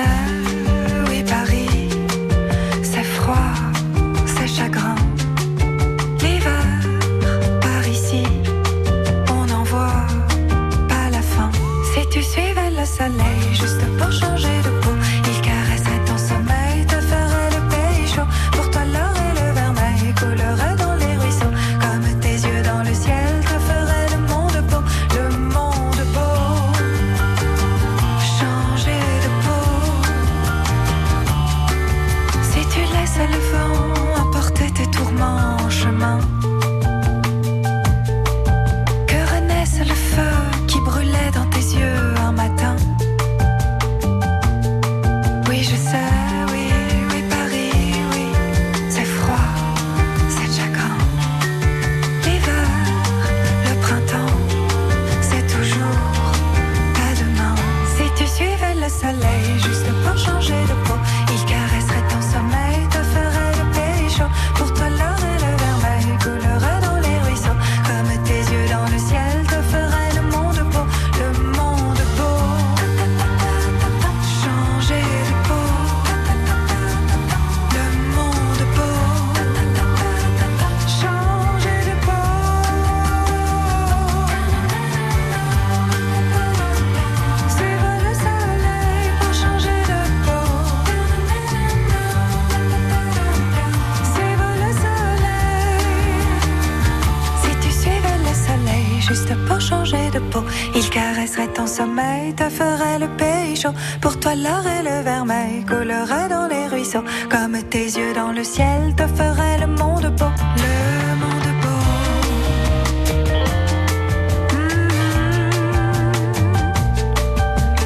Comme 106.93 107.63
tes 107.71 107.85
yeux 107.85 108.13
dans 108.15 108.33
le 108.33 108.43
ciel, 108.43 108.95
te 108.97 109.07
ferait 109.07 109.59
le 109.59 109.69
monde 109.69 110.13
beau. 110.19 110.27
Le 110.57 111.15
monde 111.15 111.51
beau. 111.63 111.69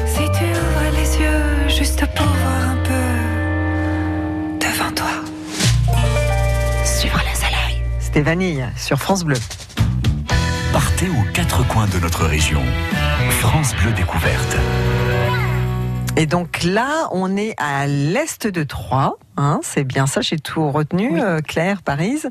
Si 0.07 0.23
tu 0.37 0.45
ouvres 0.45 0.89
les 0.95 1.19
yeux 1.21 1.69
juste 1.69 2.03
pour 2.15 2.25
voir 2.25 2.69
un 2.71 2.77
peu 2.83 3.07
devant 4.65 4.91
toi. 4.95 5.13
Suivre 6.83 7.19
le 7.19 7.35
soleil. 7.35 7.83
C'était 7.99 8.21
Vanille 8.21 8.65
sur 8.75 8.97
France 8.97 9.23
Bleu. 9.23 9.37
Partez 10.73 11.09
aux 11.09 11.31
quatre 11.33 11.67
coins 11.67 11.87
de 11.87 11.99
notre 11.99 12.25
région. 12.25 12.63
France 13.39 13.75
Bleu 13.75 13.91
Découverte. 13.91 14.57
Et 16.17 16.27
donc 16.27 16.63
là, 16.63 17.09
on 17.11 17.35
est 17.35 17.55
à 17.57 17.87
l'est 17.87 18.47
de 18.47 18.63
Troyes. 18.63 19.15
Hein, 19.35 19.59
c'est 19.63 19.83
bien 19.83 20.07
ça, 20.07 20.21
j'ai 20.21 20.37
tout 20.37 20.71
retenu, 20.71 21.21
euh, 21.21 21.41
Claire, 21.41 21.81
Paris. 21.81 22.21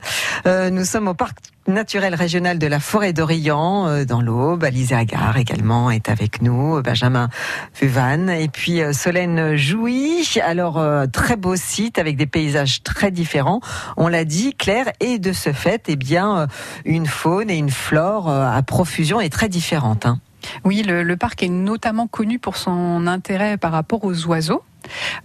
Euh, 0.46 0.70
nous 0.70 0.84
sommes 0.84 1.06
au 1.06 1.12
parc 1.12 1.36
naturel 1.66 2.14
régional 2.14 2.58
de 2.58 2.66
la 2.66 2.80
forêt 2.80 3.12
d'Orient, 3.12 3.86
euh, 3.86 4.04
dans 4.06 4.22
l'Aube. 4.22 4.64
Alizé 4.64 4.94
Agar 4.94 5.36
également 5.36 5.90
est 5.90 6.08
avec 6.08 6.40
nous, 6.40 6.80
Benjamin 6.80 7.28
Fuvan 7.74 8.30
et 8.30 8.48
puis 8.48 8.80
euh, 8.80 8.94
Solène 8.94 9.54
Jouy. 9.54 10.26
Alors, 10.42 10.78
euh, 10.78 11.04
très 11.06 11.36
beau 11.36 11.54
site 11.54 11.98
avec 11.98 12.16
des 12.16 12.26
paysages 12.26 12.82
très 12.82 13.10
différents. 13.10 13.60
On 13.98 14.08
l'a 14.08 14.24
dit, 14.24 14.54
Claire, 14.54 14.86
et 15.00 15.18
de 15.18 15.32
ce 15.32 15.52
fait, 15.52 15.84
eh 15.88 15.96
bien, 15.96 16.38
euh, 16.38 16.46
une 16.86 17.06
faune 17.06 17.50
et 17.50 17.56
une 17.56 17.70
flore 17.70 18.30
euh, 18.30 18.48
à 18.50 18.62
profusion 18.62 19.20
et 19.20 19.28
très 19.28 19.50
différentes. 19.50 20.06
Hein. 20.06 20.20
Oui, 20.64 20.82
le, 20.82 21.16
parc 21.16 21.42
est 21.42 21.48
notamment 21.48 22.06
connu 22.06 22.38
pour 22.38 22.56
son 22.56 23.06
intérêt 23.06 23.56
par 23.56 23.72
rapport 23.72 24.04
aux 24.04 24.26
oiseaux. 24.26 24.62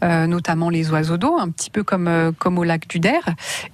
Euh, 0.03 0.27
notamment 0.27 0.69
les 0.69 0.91
oiseaux 0.91 1.17
d'eau, 1.17 1.37
un 1.39 1.49
petit 1.49 1.69
peu 1.69 1.83
comme 1.83 2.07
euh, 2.07 2.31
comme 2.37 2.57
au 2.57 2.63
lac 2.63 2.87
du 2.87 2.99
Der. 2.99 3.21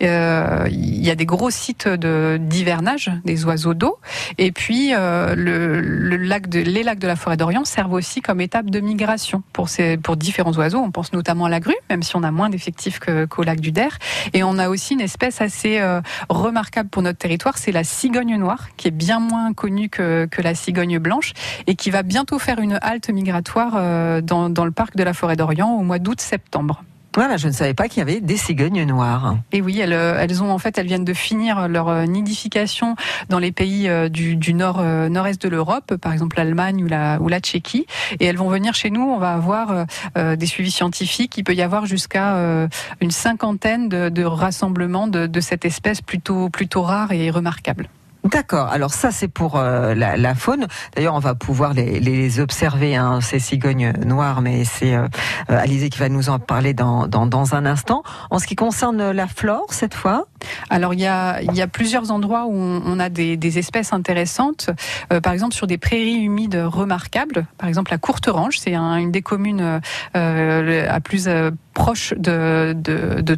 Euh, 0.01 0.67
Il 0.69 1.05
y 1.05 1.09
a 1.09 1.15
des 1.15 1.25
gros 1.25 1.49
sites 1.49 1.87
de 1.87 2.37
d'hivernage 2.39 3.11
des 3.25 3.45
oiseaux 3.45 3.73
d'eau, 3.73 3.97
et 4.37 4.51
puis 4.51 4.93
euh, 4.93 5.35
le, 5.35 5.81
le 5.81 6.17
lac 6.17 6.47
de, 6.49 6.59
les 6.59 6.83
lacs 6.83 6.99
de 6.99 7.07
la 7.07 7.15
forêt 7.15 7.37
d'Orient 7.37 7.65
servent 7.65 7.93
aussi 7.93 8.21
comme 8.21 8.41
étape 8.41 8.69
de 8.69 8.79
migration 8.79 9.43
pour 9.53 9.69
ces 9.69 9.97
pour 9.97 10.17
différents 10.17 10.53
oiseaux. 10.53 10.79
On 10.79 10.91
pense 10.91 11.13
notamment 11.13 11.45
à 11.45 11.49
la 11.49 11.59
grue, 11.59 11.75
même 11.89 12.03
si 12.03 12.15
on 12.15 12.23
a 12.23 12.31
moins 12.31 12.49
d'effectifs 12.49 12.99
qu'au 13.29 13.43
lac 13.43 13.59
du 13.59 13.71
Der. 13.71 13.97
Et 14.33 14.43
on 14.43 14.57
a 14.57 14.69
aussi 14.69 14.93
une 14.93 15.01
espèce 15.01 15.41
assez 15.41 15.81
remarquable 16.29 16.89
pour 16.89 17.01
notre 17.01 17.17
territoire, 17.17 17.57
c'est 17.57 17.71
la 17.71 17.83
cigogne 17.83 18.37
noire, 18.37 18.69
qui 18.77 18.87
est 18.87 18.91
bien 18.91 19.19
moins 19.19 19.53
connue 19.53 19.89
que, 19.89 20.25
que 20.25 20.41
la 20.41 20.55
cigogne 20.55 20.99
blanche 20.99 21.33
et 21.67 21.75
qui 21.75 21.89
va 21.89 22.03
bientôt 22.03 22.39
faire 22.39 22.59
une 22.59 22.79
halte 22.81 23.09
migratoire 23.09 24.21
dans, 24.21 24.49
dans 24.49 24.65
le 24.65 24.71
parc 24.71 24.95
de 24.95 25.03
la 25.03 25.13
forêt 25.13 25.35
d'Orient 25.35 25.74
au 25.77 25.83
mois 25.83 25.99
d'août-septembre. 25.99 26.83
Voilà, 27.15 27.37
je 27.37 27.47
ne 27.47 27.53
savais 27.53 27.73
pas 27.73 27.87
qu'il 27.87 27.99
y 27.99 28.01
avait 28.01 28.19
des 28.19 28.35
cigognes 28.35 28.83
noires. 28.83 29.37
Et 29.53 29.61
oui, 29.61 29.79
elles, 29.79 29.93
euh, 29.93 30.17
elles 30.19 30.43
ont 30.43 30.51
en 30.51 30.57
fait, 30.57 30.77
elles 30.77 30.85
viennent 30.85 31.05
de 31.05 31.13
finir 31.13 31.69
leur 31.69 31.87
euh, 31.87 32.05
nidification 32.05 32.97
dans 33.29 33.39
les 33.39 33.53
pays 33.53 33.87
euh, 33.87 34.09
du, 34.09 34.35
du 34.35 34.53
nord 34.53 34.83
nord-est 34.83 35.41
de 35.41 35.47
l'Europe, 35.47 35.95
par 35.95 36.11
exemple 36.11 36.35
l'Allemagne 36.35 36.83
ou 36.83 36.87
la 36.87 37.21
ou 37.21 37.29
la 37.29 37.39
Tchéquie, 37.39 37.85
et 38.19 38.25
elles 38.25 38.35
vont 38.35 38.49
venir 38.49 38.73
chez 38.73 38.89
nous. 38.89 39.01
On 39.01 39.17
va 39.17 39.31
avoir 39.31 39.85
euh, 40.17 40.35
des 40.35 40.45
suivis 40.45 40.71
scientifiques. 40.71 41.37
Il 41.37 41.45
peut 41.45 41.55
y 41.55 41.61
avoir 41.61 41.85
jusqu'à 41.85 42.35
euh, 42.35 42.67
une 42.99 43.11
cinquantaine 43.11 43.87
de, 43.87 44.09
de 44.09 44.23
rassemblements 44.25 45.07
de, 45.07 45.25
de 45.25 45.39
cette 45.39 45.63
espèce 45.63 46.01
plutôt 46.01 46.49
plutôt 46.49 46.81
rare 46.81 47.13
et 47.13 47.29
remarquable. 47.29 47.87
D'accord. 48.25 48.69
Alors 48.69 48.91
ça, 48.91 49.11
c'est 49.11 49.27
pour 49.27 49.55
euh, 49.57 49.93
la, 49.93 50.35
faune. 50.35 50.65
D'ailleurs, 50.95 51.13
on 51.13 51.19
va 51.19 51.35
pouvoir 51.35 51.73
les, 51.73 52.39
observer, 52.39 52.95
hein, 52.95 53.21
ces 53.21 53.39
cigognes 53.39 53.93
noires, 54.03 54.41
mais 54.41 54.65
c'est 54.65 54.95
euh, 54.95 55.07
euh, 55.51 55.59
Alizé 55.59 55.89
qui 55.89 55.99
va 55.99 56.09
nous 56.09 56.29
en 56.29 56.39
parler 56.39 56.73
dans, 56.73 57.07
dans, 57.07 57.55
un 57.55 57.65
instant. 57.65 58.01
En 58.31 58.39
ce 58.39 58.47
qui 58.47 58.55
concerne 58.55 59.11
la 59.11 59.27
flore, 59.27 59.67
cette 59.69 59.93
fois, 59.93 60.25
Alors 60.71 60.93
il 60.95 60.99
y 60.99 61.05
a, 61.05 61.41
y 61.43 61.61
a 61.61 61.67
plusieurs 61.67 62.11
endroits 62.11 62.45
où 62.47 62.53
on, 62.53 62.99
a 62.99 63.09
des, 63.09 63.37
des 63.37 63.59
espèces 63.59 63.93
intéressantes. 63.93 64.71
Euh, 65.13 65.21
par 65.21 65.33
exemple 65.33 65.53
sur 65.53 65.67
des 65.67 65.77
prairies 65.77 66.23
humides 66.23 66.59
remarquables. 66.65 67.45
Par 67.57 67.69
exemple 67.69 67.91
la 67.91 67.99
Courterange, 67.99 68.57
c'est 68.57 68.73
un- 68.73 68.97
une 68.97 69.11
des 69.11 69.21
communes 69.21 69.79
euh, 70.15 70.87
à 70.89 70.99
plus 70.99 71.29
proche 71.75 72.13
de, 72.17 72.73
de, 72.75 73.21
de. 73.21 73.35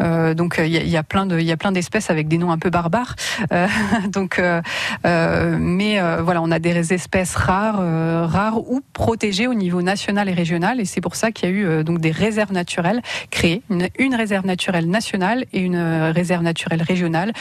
Euh, 0.00 0.34
donc 0.34 0.56
il 0.58 0.66
y, 0.66 0.96
a, 0.96 1.02
plein 1.04 1.26
de 1.26 1.38
il 1.38 1.46
y 1.46 1.52
a 1.52 1.56
plein 1.56 1.70
d'espèces 1.70 2.10
avec 2.10 2.26
des 2.26 2.38
noms 2.38 2.50
un 2.50 2.58
peu 2.58 2.70
barbares. 2.70 3.14
Euh, 3.52 3.68
donc 4.08 4.40
euh, 4.40 4.60
mais 5.04 6.00
voilà 6.22 6.42
on 6.42 6.50
a 6.50 6.58
des 6.58 6.92
espèces 6.92 7.36
rares 7.36 7.80
rares 8.28 8.58
ou 8.58 8.80
protégées 8.92 9.46
au 9.46 9.54
niveau 9.54 9.82
national 9.82 10.28
et 10.28 10.32
régional 10.32 10.80
et 10.80 10.84
c'est 10.84 11.00
pour 11.00 11.14
ça 11.14 11.30
qu'il 11.30 11.48
y 11.48 11.52
a 11.52 11.54
eu 11.54 11.84
donc 11.84 12.00
des 12.00 12.10
réserves 12.10 12.52
naturelles 12.52 13.02
créées 13.30 13.62
une, 13.70 14.14
réserve 14.14 14.46
naturelle 14.46 14.88
nationale 14.88 15.44
et 15.52 15.60
une 15.60 15.78
réserve 15.78 16.42
naturelle 16.42 16.82
régionale. 16.82 17.32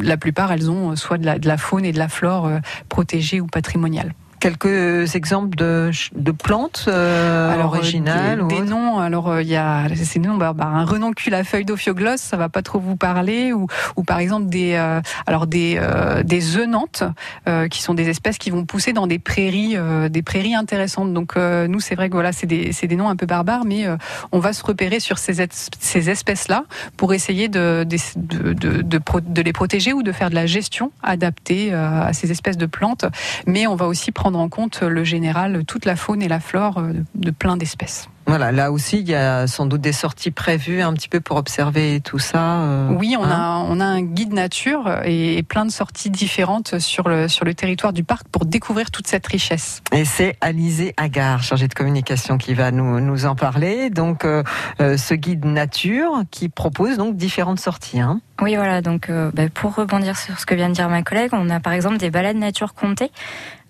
La 0.00 0.16
plupart 0.16 0.50
elles 0.52 0.70
ont 0.70 0.96
soit 0.96 1.18
de 1.18 1.26
la, 1.26 1.38
de 1.38 1.46
la 1.46 1.58
faune 1.58 1.84
et 1.84 1.92
de 1.92 1.98
la 1.98 2.08
flore 2.08 2.50
protégées 2.88 3.40
ou 3.40 3.46
patrimoniales. 3.46 4.14
Quelques 4.42 5.14
exemples 5.14 5.54
de, 5.56 5.92
de 6.16 6.32
plantes 6.32 6.86
euh, 6.88 7.52
Alors, 7.54 7.74
euh, 7.74 7.78
originales 7.78 8.38
des, 8.38 8.42
ou 8.42 8.48
des 8.48 8.60
noms. 8.68 8.98
Alors 8.98 9.28
euh, 9.30 9.40
il 9.42 9.48
y 9.48 9.54
a 9.56 9.86
ces 9.94 10.18
noms. 10.18 10.36
Bah, 10.36 10.52
bah, 10.52 10.66
un 10.66 10.84
renoncule 10.84 11.32
à 11.34 11.44
feuilles 11.44 11.64
d'ophioglosse, 11.64 12.20
ça 12.20 12.36
va 12.36 12.48
pas 12.48 12.62
trop 12.62 12.80
vous 12.80 12.96
parler. 12.96 13.52
Ou, 13.52 13.68
ou 13.96 14.02
par 14.02 14.18
exemple 14.18 14.46
des 14.46 14.72
euh, 14.74 15.00
alors 15.28 15.46
des 15.46 15.78
euh, 15.78 16.24
des 16.24 16.58
œnantes 16.58 17.04
euh, 17.48 17.68
qui 17.68 17.82
sont 17.82 17.94
des 17.94 18.08
espèces 18.08 18.36
qui 18.36 18.50
vont 18.50 18.64
pousser 18.64 18.92
dans 18.92 19.06
des 19.06 19.20
prairies 19.20 19.76
euh, 19.76 20.08
des 20.08 20.22
prairies 20.22 20.56
intéressantes. 20.56 21.14
Donc 21.14 21.36
euh, 21.36 21.68
nous 21.68 21.78
c'est 21.78 21.94
vrai 21.94 22.08
que 22.08 22.14
voilà 22.14 22.32
c'est 22.32 22.48
des 22.48 22.72
c'est 22.72 22.88
des 22.88 22.96
noms 22.96 23.08
un 23.08 23.16
peu 23.16 23.26
barbares, 23.26 23.64
mais 23.64 23.86
euh, 23.86 23.96
on 24.32 24.40
va 24.40 24.52
se 24.52 24.64
repérer 24.64 24.98
sur 24.98 25.18
ces 25.18 25.40
es- 25.40 25.70
ces 25.78 26.10
espèces 26.10 26.48
là 26.48 26.64
pour 26.96 27.14
essayer 27.14 27.46
de 27.48 27.86
de, 27.86 28.52
de, 28.54 28.82
de, 28.82 29.00
de 29.20 29.42
les 29.42 29.52
protéger 29.52 29.92
ou 29.92 30.02
de 30.02 30.10
faire 30.10 30.30
de 30.30 30.34
la 30.34 30.46
gestion 30.46 30.90
adaptée 31.04 31.72
euh, 31.72 32.08
à 32.08 32.12
ces 32.12 32.32
espèces 32.32 32.56
de 32.58 32.66
plantes. 32.66 33.04
Mais 33.46 33.68
on 33.68 33.76
va 33.76 33.86
aussi 33.86 34.10
prendre 34.10 34.31
en 34.34 34.48
compte 34.48 34.82
le 34.82 35.04
général, 35.04 35.64
toute 35.66 35.84
la 35.84 35.96
faune 35.96 36.22
et 36.22 36.28
la 36.28 36.40
flore 36.40 36.78
euh, 36.78 36.92
de 37.14 37.30
plein 37.30 37.56
d'espèces. 37.56 38.08
Voilà, 38.24 38.52
là 38.52 38.70
aussi, 38.70 39.00
il 39.00 39.08
y 39.08 39.16
a 39.16 39.48
sans 39.48 39.66
doute 39.66 39.80
des 39.80 39.92
sorties 39.92 40.30
prévues 40.30 40.80
un 40.80 40.92
petit 40.92 41.08
peu 41.08 41.20
pour 41.20 41.36
observer 41.38 42.00
tout 42.00 42.20
ça. 42.20 42.60
euh, 42.60 42.88
Oui, 42.96 43.16
on, 43.18 43.24
hein 43.24 43.30
a, 43.30 43.66
on 43.68 43.80
a 43.80 43.84
un 43.84 44.00
guide 44.02 44.32
nature 44.32 45.00
et, 45.04 45.38
et 45.38 45.42
plein 45.42 45.64
de 45.64 45.72
sorties 45.72 46.08
différentes 46.08 46.78
sur 46.78 47.08
le, 47.08 47.26
sur 47.26 47.44
le 47.44 47.52
territoire 47.54 47.92
du 47.92 48.04
parc 48.04 48.28
pour 48.28 48.44
découvrir 48.44 48.92
toute 48.92 49.08
cette 49.08 49.26
richesse. 49.26 49.82
Et 49.90 50.04
c'est 50.04 50.36
Alizé 50.40 50.94
Agar, 50.96 51.42
chargée 51.42 51.66
de 51.66 51.74
communication, 51.74 52.38
qui 52.38 52.54
va 52.54 52.70
nous, 52.70 53.00
nous 53.00 53.26
en 53.26 53.34
parler. 53.34 53.90
Donc, 53.90 54.24
euh, 54.24 54.44
euh, 54.80 54.96
ce 54.96 55.14
guide 55.14 55.44
nature 55.44 56.22
qui 56.30 56.48
propose 56.48 56.98
donc 56.98 57.16
différentes 57.16 57.58
sorties. 57.58 57.98
Hein. 57.98 58.20
Oui, 58.42 58.56
voilà. 58.56 58.82
Donc, 58.82 59.08
euh, 59.08 59.30
bah, 59.32 59.44
pour 59.54 59.76
rebondir 59.76 60.18
sur 60.18 60.40
ce 60.40 60.46
que 60.46 60.56
vient 60.56 60.68
de 60.68 60.74
dire 60.74 60.88
ma 60.88 61.04
collègue, 61.04 61.30
on 61.32 61.48
a 61.48 61.60
par 61.60 61.72
exemple 61.74 61.98
des 61.98 62.10
balades 62.10 62.36
nature 62.36 62.74
comptées 62.74 63.12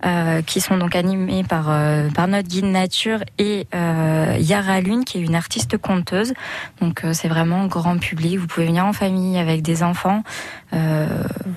euh, 0.07 0.41
qui 0.41 0.63
sont 0.63 0.79
donc 0.79 0.97
animées 0.97 1.45
par 1.45 1.67
euh, 1.69 2.09
par 2.09 2.27
notre 2.27 2.49
guide 2.49 2.65
nature 2.65 3.19
et 3.39 3.67
euh, 3.75 4.35
Yara 4.41 4.81
Lune, 4.81 5.05
qui 5.05 5.19
est 5.19 5.21
une 5.21 5.35
artiste 5.35 5.77
conteuse. 5.77 6.33
Donc, 6.81 7.05
euh, 7.05 7.13
c'est 7.13 7.29
vraiment 7.29 7.67
grand 7.67 7.99
public. 7.99 8.39
Vous 8.39 8.47
pouvez 8.47 8.65
venir 8.65 8.87
en 8.87 8.95
famille 8.95 9.39
avec 9.39 9.61
des 9.61 9.83
enfants. 9.83 10.23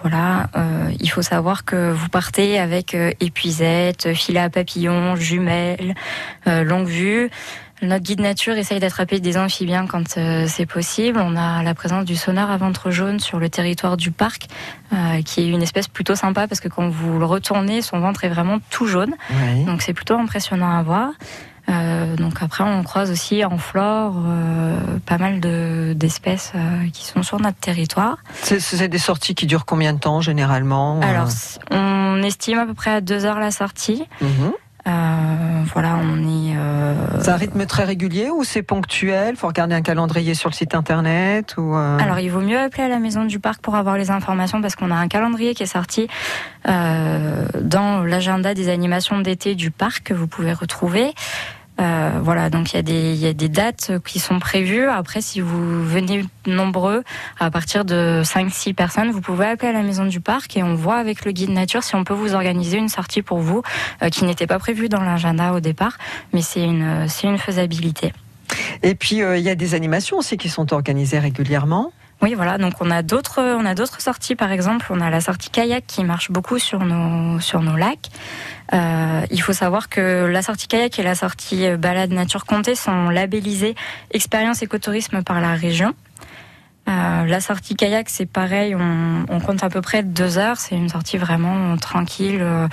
Voilà. 0.01 0.49
Il 0.99 1.09
faut 1.09 1.21
savoir 1.21 1.63
que 1.63 1.91
vous 1.91 2.09
partez 2.09 2.59
avec 2.59 2.95
épuisette, 3.21 4.13
filet 4.13 4.41
à 4.41 4.49
papillons, 4.49 5.15
jumelles, 5.15 5.95
longue 6.45 6.87
vue. 6.87 7.31
Notre 7.81 8.03
guide 8.03 8.21
nature 8.21 8.55
essaye 8.55 8.79
d'attraper 8.79 9.19
des 9.19 9.37
amphibiens 9.37 9.85
quand 9.85 10.17
euh, 10.17 10.45
c'est 10.47 10.65
possible. 10.65 11.19
On 11.21 11.35
a 11.35 11.61
la 11.61 11.73
présence 11.73 12.05
du 12.05 12.15
sonar 12.15 12.49
à 12.49 12.57
ventre 12.57 12.89
jaune 12.89 13.19
sur 13.19 13.37
le 13.39 13.49
territoire 13.49 13.97
du 13.97 14.11
parc, 14.11 14.47
euh, 14.93 15.21
qui 15.23 15.41
est 15.41 15.47
une 15.49 15.61
espèce 15.61 15.87
plutôt 15.87 16.15
sympa 16.15 16.47
parce 16.47 16.61
que 16.61 16.69
quand 16.69 16.87
vous 16.89 17.19
le 17.19 17.25
retournez, 17.25 17.81
son 17.81 17.99
ventre 17.99 18.23
est 18.23 18.29
vraiment 18.29 18.59
tout 18.69 18.87
jaune. 18.87 19.13
Oui. 19.29 19.65
Donc 19.65 19.81
c'est 19.81 19.93
plutôt 19.93 20.17
impressionnant 20.17 20.71
à 20.71 20.81
voir. 20.83 21.09
Euh, 21.67 22.15
donc 22.15 22.43
après, 22.43 22.63
on 22.63 22.83
croise 22.83 23.09
aussi 23.09 23.43
en 23.43 23.57
flore 23.57 24.13
euh, 24.23 24.77
pas 25.05 25.17
mal 25.17 25.39
de- 25.39 25.93
d'espèces 25.95 26.51
euh, 26.55 26.87
qui 26.93 27.03
sont 27.05 27.23
sur 27.23 27.39
notre 27.39 27.57
territoire. 27.57 28.17
C'est- 28.43 28.87
des 28.87 28.97
sorties 28.99 29.33
qui 29.35 29.47
durent 29.47 29.65
combien 29.65 29.93
de 29.93 29.99
temps 29.99 30.21
généralement 30.21 30.99
euh? 30.99 31.03
Alors, 31.03 31.27
on 31.71 32.21
estime 32.23 32.59
à 32.59 32.65
peu 32.67 32.75
près 32.75 32.91
à 32.91 33.01
deux 33.01 33.25
heures 33.25 33.39
la 33.39 33.49
sortie. 33.51 34.05
Mhm. 34.21 34.29
Euh, 34.43 34.49
voilà, 34.85 35.97
on 36.01 36.17
est. 36.19 36.55
euh, 36.57 36.93
C'est 37.21 37.31
un 37.31 37.35
rythme 37.35 37.65
très 37.65 37.83
régulier 37.83 38.29
ou 38.29 38.43
c'est 38.43 38.61
ponctuel? 38.61 39.35
Faut 39.35 39.47
regarder 39.47 39.75
un 39.75 39.81
calendrier 39.81 40.35
sur 40.35 40.49
le 40.49 40.53
site 40.55 40.75
internet 40.75 41.55
ou 41.57 41.75
euh, 41.75 41.97
Alors, 41.99 42.19
il 42.19 42.29
vaut 42.29 42.41
mieux 42.41 42.59
appeler 42.59 42.83
à 42.83 42.87
la 42.87 42.99
maison 42.99 43.25
du 43.25 43.39
parc 43.39 43.61
pour 43.61 43.75
avoir 43.75 43.97
les 43.97 44.11
informations 44.11 44.61
parce 44.61 44.75
qu'on 44.75 44.91
a 44.91 44.95
un 44.95 45.07
calendrier 45.07 45.55
qui 45.55 45.63
est 45.63 45.67
sorti 45.67 46.07
euh, 46.67 47.47
dans 47.61 48.03
l'agenda 48.03 48.53
des 48.53 48.69
animations 48.69 49.19
d'été 49.19 49.55
du 49.55 49.71
parc 49.71 50.03
que 50.03 50.13
vous 50.13 50.27
pouvez 50.27 50.53
retrouver. 50.53 51.13
Euh, 51.79 52.19
voilà, 52.21 52.49
donc 52.49 52.73
il 52.73 52.77
y, 52.77 53.27
a 53.27 53.33
des, 53.33 53.49
dates 53.49 53.91
qui 54.05 54.19
sont 54.19 54.39
prévues. 54.39 54.87
Après, 54.87 55.21
si 55.21 55.41
vous 55.41 55.83
venez 55.83 56.25
nombreux, 56.47 57.03
à 57.39 57.51
partir 57.51 57.83
de 57.83 58.21
5-6 58.23 58.73
personnes, 58.73 59.11
vous 59.11 59.21
pouvez 59.21 59.45
appeler 59.45 59.69
à 59.69 59.73
la 59.73 59.81
maison 59.81 60.05
du 60.05 60.21
parc 60.21 60.55
et 60.57 60.63
on 60.63 60.75
voit 60.75 60.95
avec 60.95 61.25
le 61.25 61.31
guide 61.31 61.49
nature 61.49 61.83
si 61.83 61.95
on 61.95 62.03
peut 62.03 62.13
vous 62.13 62.33
organiser 62.33 62.77
une 62.77 62.89
sortie 62.89 63.21
pour 63.21 63.39
vous 63.39 63.61
euh, 64.01 64.09
qui 64.09 64.23
n'était 64.23 64.47
pas 64.47 64.59
prévue 64.59 64.89
dans 64.89 65.01
l'agenda 65.01 65.53
au 65.53 65.59
départ, 65.59 65.97
mais 66.33 66.41
c'est 66.41 66.63
une, 66.63 67.07
c'est 67.09 67.27
une 67.27 67.37
faisabilité. 67.37 68.13
Et 68.83 68.95
puis 68.95 69.21
euh, 69.21 69.37
il 69.37 69.43
y 69.43 69.49
a 69.49 69.55
des 69.55 69.73
animations 69.73 70.17
aussi 70.17 70.37
qui 70.37 70.49
sont 70.49 70.73
organisées 70.73 71.19
régulièrement. 71.19 71.91
Oui, 72.21 72.33
voilà. 72.33 72.57
Donc 72.57 72.73
on 72.79 72.89
a 72.89 73.01
d'autres, 73.01 73.41
on 73.41 73.65
a 73.65 73.75
d'autres 73.75 74.01
sorties. 74.01 74.35
Par 74.35 74.51
exemple, 74.51 74.87
on 74.89 75.01
a 75.01 75.09
la 75.09 75.21
sortie 75.21 75.49
kayak 75.49 75.85
qui 75.85 76.03
marche 76.03 76.31
beaucoup 76.31 76.57
sur 76.59 76.79
nos 76.79 77.39
sur 77.39 77.61
nos 77.61 77.75
lacs. 77.75 78.09
Euh, 78.73 79.21
il 79.29 79.41
faut 79.41 79.53
savoir 79.53 79.89
que 79.89 80.25
la 80.25 80.41
sortie 80.41 80.67
kayak 80.67 80.97
et 80.97 81.03
la 81.03 81.15
sortie 81.15 81.67
euh, 81.67 81.77
balade 81.77 82.11
nature 82.11 82.45
comptée 82.45 82.75
sont 82.75 83.09
labellisées 83.09 83.75
expérience 84.11 84.63
écotourisme 84.63 85.23
par 85.23 85.39
la 85.41 85.53
région. 85.53 85.93
Euh, 86.87 87.25
la 87.25 87.41
sortie 87.41 87.75
kayak, 87.75 88.09
c'est 88.09 88.27
pareil, 88.27 88.75
on, 88.75 89.25
on 89.27 89.39
compte 89.39 89.63
à 89.63 89.69
peu 89.69 89.81
près 89.81 90.03
deux 90.03 90.37
heures. 90.37 90.57
C'est 90.57 90.75
une 90.75 90.89
sortie 90.89 91.17
vraiment 91.17 91.75
tranquille. 91.77 92.39
euh, 92.41 92.67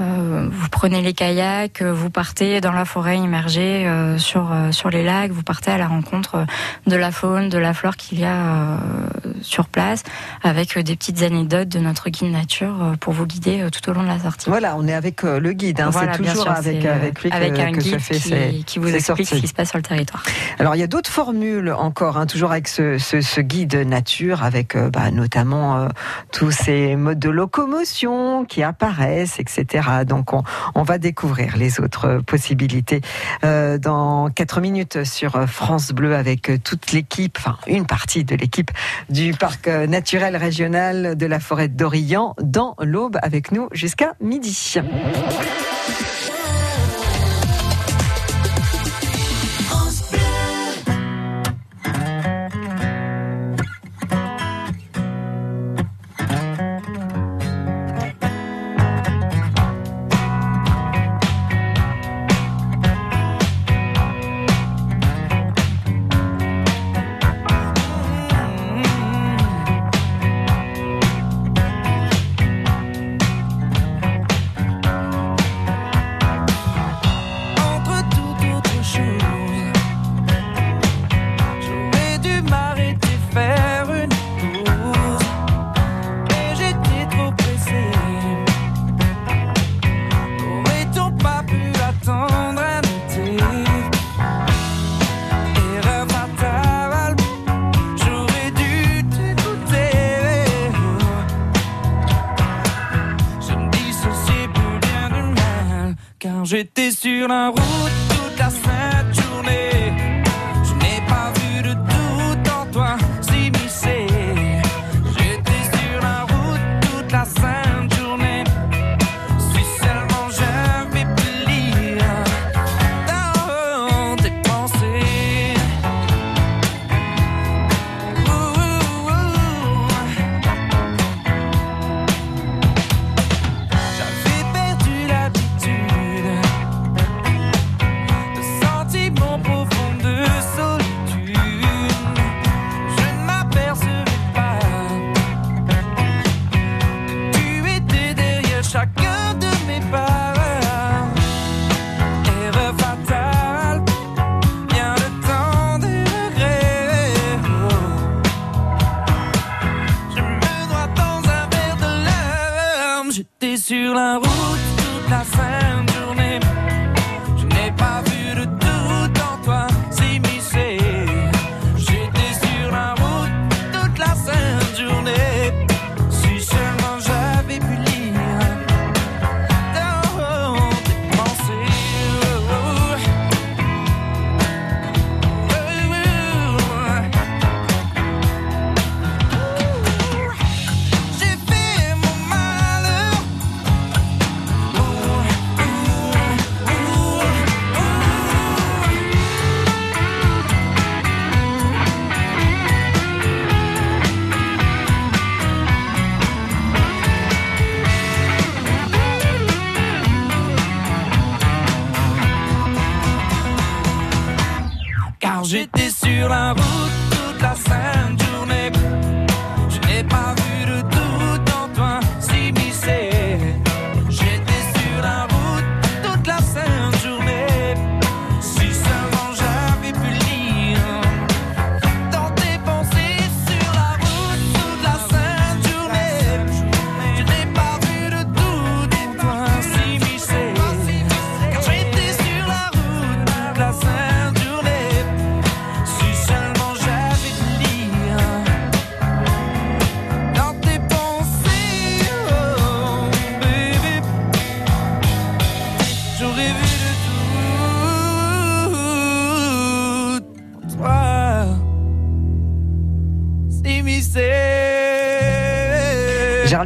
euh, 0.00 0.48
vous 0.50 0.68
prenez 0.68 1.02
les 1.02 1.12
kayaks, 1.12 1.82
euh, 1.82 1.92
vous 1.92 2.10
partez 2.10 2.60
dans 2.60 2.72
la 2.72 2.84
forêt 2.84 3.18
immergée 3.18 3.86
euh, 3.86 4.18
sur 4.18 4.50
euh, 4.52 4.72
sur 4.72 4.90
les 4.90 5.04
lacs, 5.04 5.30
vous 5.32 5.42
partez 5.42 5.70
à 5.70 5.78
la 5.78 5.86
rencontre 5.86 6.44
de 6.86 6.96
la 6.96 7.10
faune, 7.12 7.48
de 7.48 7.58
la 7.58 7.74
flore 7.74 7.96
qu'il 7.96 8.18
y 8.18 8.24
a 8.24 8.78
sur 9.42 9.66
place, 9.68 10.02
avec 10.42 10.78
des 10.78 10.96
petites 10.96 11.22
anecdotes 11.22 11.68
de 11.68 11.78
notre 11.78 12.08
guide 12.10 12.32
nature 12.32 12.94
pour 13.00 13.12
vous 13.12 13.26
guider 13.26 13.66
tout 13.70 13.90
au 13.90 13.92
long 13.92 14.02
de 14.02 14.08
la 14.08 14.18
sortie. 14.18 14.48
Voilà, 14.48 14.76
on 14.76 14.86
est 14.86 14.94
avec 14.94 15.22
le 15.22 15.52
guide. 15.52 15.80
hein, 15.80 15.90
Voilà, 15.90 16.12
c'est 16.14 16.18
toujours 16.22 16.42
sûr, 16.44 16.52
avec 16.52 16.84
avec 16.84 17.22
lui 17.22 17.30
que, 17.30 17.36
avec 17.36 17.58
un 17.58 17.72
que 17.72 17.80
se 17.80 17.88
guide 17.90 17.98
fait 18.00 18.14
qui, 18.14 18.20
ces- 18.20 18.62
qui 18.66 18.78
vous 18.78 18.86
explique 18.88 19.04
sorties. 19.06 19.24
ce 19.26 19.34
qui 19.40 19.48
se 19.48 19.54
passe 19.54 19.68
sur 19.70 19.78
le 19.78 19.82
territoire. 19.84 20.22
Alors 20.58 20.74
il 20.74 20.78
y 20.78 20.82
a 20.84 20.86
d'autres 20.86 21.10
formules 21.10 21.70
encore, 21.72 22.16
hein, 22.16 22.26
toujours 22.26 22.50
avec 22.52 22.66
ce, 22.68 22.98
ce, 22.98 23.20
ce 23.20 23.40
guide 23.40 23.74
nature, 23.86 24.42
avec 24.42 24.76
bah, 24.76 25.10
notamment 25.10 25.88
tous 26.32 26.50
ces 26.50 26.96
modes 26.96 27.18
de 27.18 27.28
locomotion 27.30 28.44
qui 28.44 28.62
apparaissent, 28.62 29.38
etc. 29.38 29.81
Donc 30.06 30.32
on, 30.32 30.82
va 30.82 30.98
découvrir 30.98 31.56
les 31.56 31.80
autres 31.80 32.22
possibilités 32.26 33.00
euh, 33.44 33.78
dans 33.78 34.28
4 34.30 34.60
minutes 34.60 35.04
sur 35.04 35.48
France 35.48 35.92
Bleu 35.92 36.14
avec 36.14 36.50
toute 36.64 36.92
l'équipe, 36.92 37.38
enfin 37.38 37.56
une 37.66 37.86
partie 37.86 38.24
de 38.24 38.34
l'équipe 38.34 38.70
du 39.08 39.32
parc 39.32 39.68
naturel 39.68 40.36
régional 40.36 41.16
de 41.16 41.26
la 41.26 41.40
forêt 41.40 41.68
d'Orient 41.68 42.34
dans 42.42 42.74
l'Aube 42.80 43.18
avec 43.22 43.52
nous 43.52 43.68
jusqu'à 43.72 44.14
midi. 44.20 44.76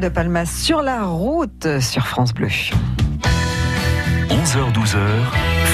De 0.01 0.11
Palmas 0.11 0.45
sur 0.45 0.83
la 0.83 1.05
route 1.05 1.81
sur 1.81 2.07
France 2.07 2.35
Bleu. 2.35 2.49
11h-12h, 4.29 4.99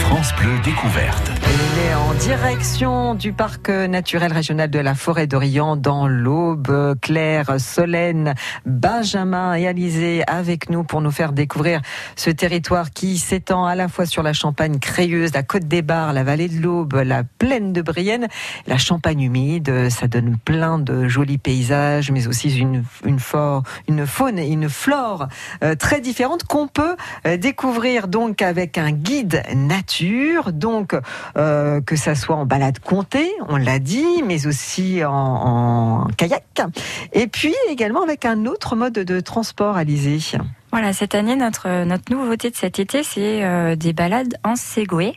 France 0.05 0.33
Bleu 0.39 0.53
découverte. 0.63 1.32
Il 1.55 1.79
est 1.79 1.95
en 1.95 2.15
direction 2.15 3.15
du 3.15 3.35
parc 3.35 3.69
naturel 3.69 4.33
régional 4.33 4.71
de 4.71 4.79
la 4.79 4.95
forêt 4.95 5.27
d'Orient 5.27 5.77
dans 5.77 6.09
l'Aube. 6.09 6.97
Claire, 7.03 7.61
Solène, 7.61 8.35
Benjamin 8.65 9.55
et 9.55 9.67
Alizé 9.69 10.23
avec 10.27 10.71
nous 10.71 10.83
pour 10.83 11.03
nous 11.03 11.11
faire 11.11 11.33
découvrir 11.33 11.83
ce 12.17 12.31
territoire 12.31 12.91
qui 12.91 13.19
s'étend 13.19 13.67
à 13.67 13.75
la 13.75 13.89
fois 13.89 14.07
sur 14.07 14.23
la 14.23 14.33
Champagne 14.33 14.79
crayeuse, 14.79 15.35
la 15.35 15.43
Côte 15.43 15.69
des 15.69 15.83
Bars, 15.83 16.15
la 16.15 16.25
vallée 16.25 16.49
de 16.49 16.59
l'Aube, 16.61 16.95
la 17.05 17.23
plaine 17.23 17.75
de 17.75 17.83
Brienne, 17.83 18.29
la 18.67 18.79
Champagne 18.79 19.21
humide. 19.21 19.91
Ça 19.91 20.09
donne 20.09 20.39
plein 20.43 20.79
de 20.79 21.07
jolis 21.07 21.39
paysages, 21.39 22.11
mais 22.11 22.29
aussi 22.29 22.57
une, 22.59 22.83
une, 23.05 23.19
for- 23.19 23.63
une 23.89 24.07
faune 24.07 24.39
et 24.39 24.49
une 24.49 24.71
flore 24.71 25.29
euh, 25.63 25.75
très 25.75 26.01
différentes 26.01 26.45
qu'on 26.45 26.67
peut 26.69 26.97
euh, 27.27 27.37
découvrir 27.37 28.09
donc 28.09 28.41
avec 28.41 28.79
un 28.79 28.91
guide 28.91 29.43
nature. 29.55 30.53
Donc 30.53 30.97
euh, 31.43 31.81
que 31.81 31.97
ça 31.97 32.15
soit 32.15 32.37
en 32.37 32.47
balade 32.47 32.79
comptée, 32.79 33.31
on 33.49 33.57
l'a 33.57 33.79
dit, 33.79 34.23
mais 34.27 34.47
aussi 34.47 35.05
en, 35.05 35.13
en 35.13 36.07
kayak. 36.17 36.63
Et 37.13 37.27
puis 37.27 37.55
également 37.69 38.03
avec 38.03 38.25
un 38.25 38.47
autre 38.47 38.77
mode 38.77 38.95
de 38.95 39.21
transport, 39.21 39.77
Alizé. 39.77 40.19
Voilà, 40.73 40.95
cette 40.95 41.15
année, 41.15 41.37
notre, 41.37 41.85
notre 41.85 42.11
nouveauté 42.11 42.49
de 42.49 42.57
cet 42.57 42.79
été, 42.79 43.03
c'est 43.03 43.45
euh, 43.45 43.77
des 43.77 43.93
balades 43.93 44.35
en 44.43 44.57
Segway. 44.57 45.13